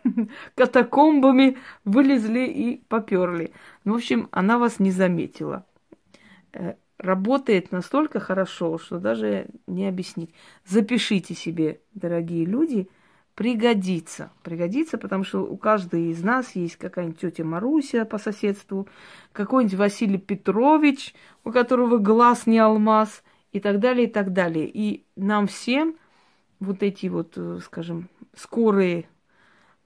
катакомбами 0.55 1.59
вылезли 1.85 2.47
и 2.47 2.83
поперли. 2.89 3.53
Ну, 3.85 3.95
в 3.95 3.97
общем, 3.97 4.29
она 4.31 4.59
вас 4.59 4.79
не 4.79 4.91
заметила. 4.91 5.67
Э, 6.53 6.75
работает 6.99 7.73
настолько 7.73 8.21
хорошо, 8.21 8.79
что 8.79 8.99
даже 8.99 9.49
не 9.67 9.87
объяснить. 9.87 10.31
Запишите 10.65 11.35
себе, 11.35 11.81
дорогие 11.95 12.45
люди, 12.45 12.89
пригодится. 13.35 14.31
Пригодится, 14.43 14.97
потому 14.99 15.25
что 15.25 15.41
у 15.41 15.57
каждой 15.57 16.11
из 16.11 16.23
нас 16.23 16.57
есть 16.57 16.77
какая-нибудь 16.77 17.21
тетя 17.21 17.45
Маруся 17.45 18.05
по 18.05 18.19
соседству, 18.19 18.89
какой-нибудь 19.33 19.79
Василий 19.79 20.19
Петрович, 20.19 21.15
у 21.45 21.53
которого 21.53 21.99
глаз 21.99 22.47
не 22.47 22.59
алмаз, 22.59 23.23
и 23.53 23.61
так 23.61 23.81
далее, 23.81 24.07
и 24.07 24.11
так 24.11 24.33
далее. 24.33 24.69
И 24.69 25.05
нам 25.17 25.47
всем 25.47 25.97
вот 26.61 26.83
эти 26.83 27.07
вот, 27.07 27.35
э, 27.37 27.59
скажем, 27.65 28.09
скорые 28.37 29.09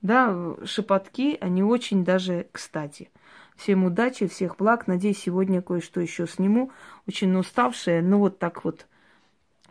да, 0.02 0.56
шепотки, 0.64 1.36
они 1.40 1.62
очень 1.62 2.04
даже 2.04 2.48
кстати. 2.52 3.10
Всем 3.56 3.84
удачи, 3.84 4.26
всех 4.26 4.56
благ. 4.56 4.86
Надеюсь, 4.86 5.18
сегодня 5.18 5.60
кое-что 5.60 6.00
еще 6.00 6.26
сниму. 6.26 6.72
Очень 7.06 7.36
уставшая, 7.36 8.00
но 8.02 8.18
вот 8.18 8.38
так 8.38 8.64
вот 8.64 8.86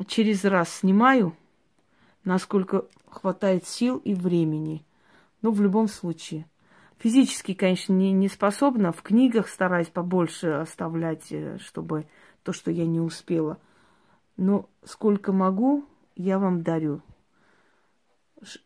через 0.08 0.46
раз 0.46 0.70
снимаю, 0.70 1.36
насколько 2.24 2.86
хватает 3.10 3.66
сил 3.66 3.98
и 3.98 4.14
времени. 4.14 4.86
Но 5.42 5.52
в 5.52 5.62
любом 5.62 5.88
случае. 5.88 6.46
Физически, 7.00 7.54
конечно, 7.54 7.94
не, 7.94 8.12
не 8.12 8.28
способна. 8.28 8.92
В 8.92 9.02
книгах 9.02 9.48
стараюсь 9.48 9.88
побольше 9.88 10.50
оставлять, 10.50 11.32
э, 11.32 11.58
чтобы 11.60 12.06
то, 12.44 12.54
что 12.54 12.72
я 12.72 12.86
не 12.86 13.00
успела. 13.00 13.58
Но 14.38 14.70
сколько 14.84 15.32
могу, 15.32 15.86
я 16.16 16.38
вам 16.38 16.62
дарю 16.62 17.02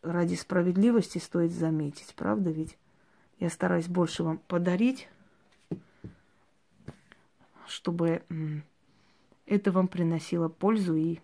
ради 0.01 0.35
справедливости 0.35 1.17
стоит 1.17 1.51
заметить, 1.51 2.13
правда 2.15 2.51
ведь? 2.51 2.77
Я 3.39 3.49
стараюсь 3.49 3.87
больше 3.87 4.23
вам 4.23 4.37
подарить, 4.37 5.09
чтобы 7.67 8.23
это 9.45 9.71
вам 9.71 9.87
приносило 9.87 10.47
пользу 10.47 10.95
и, 10.95 11.19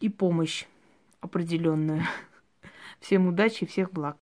и 0.00 0.08
помощь 0.08 0.66
определенную. 1.20 2.02
Всем 3.00 3.26
удачи 3.26 3.64
и 3.64 3.66
всех 3.66 3.92
благ. 3.92 4.16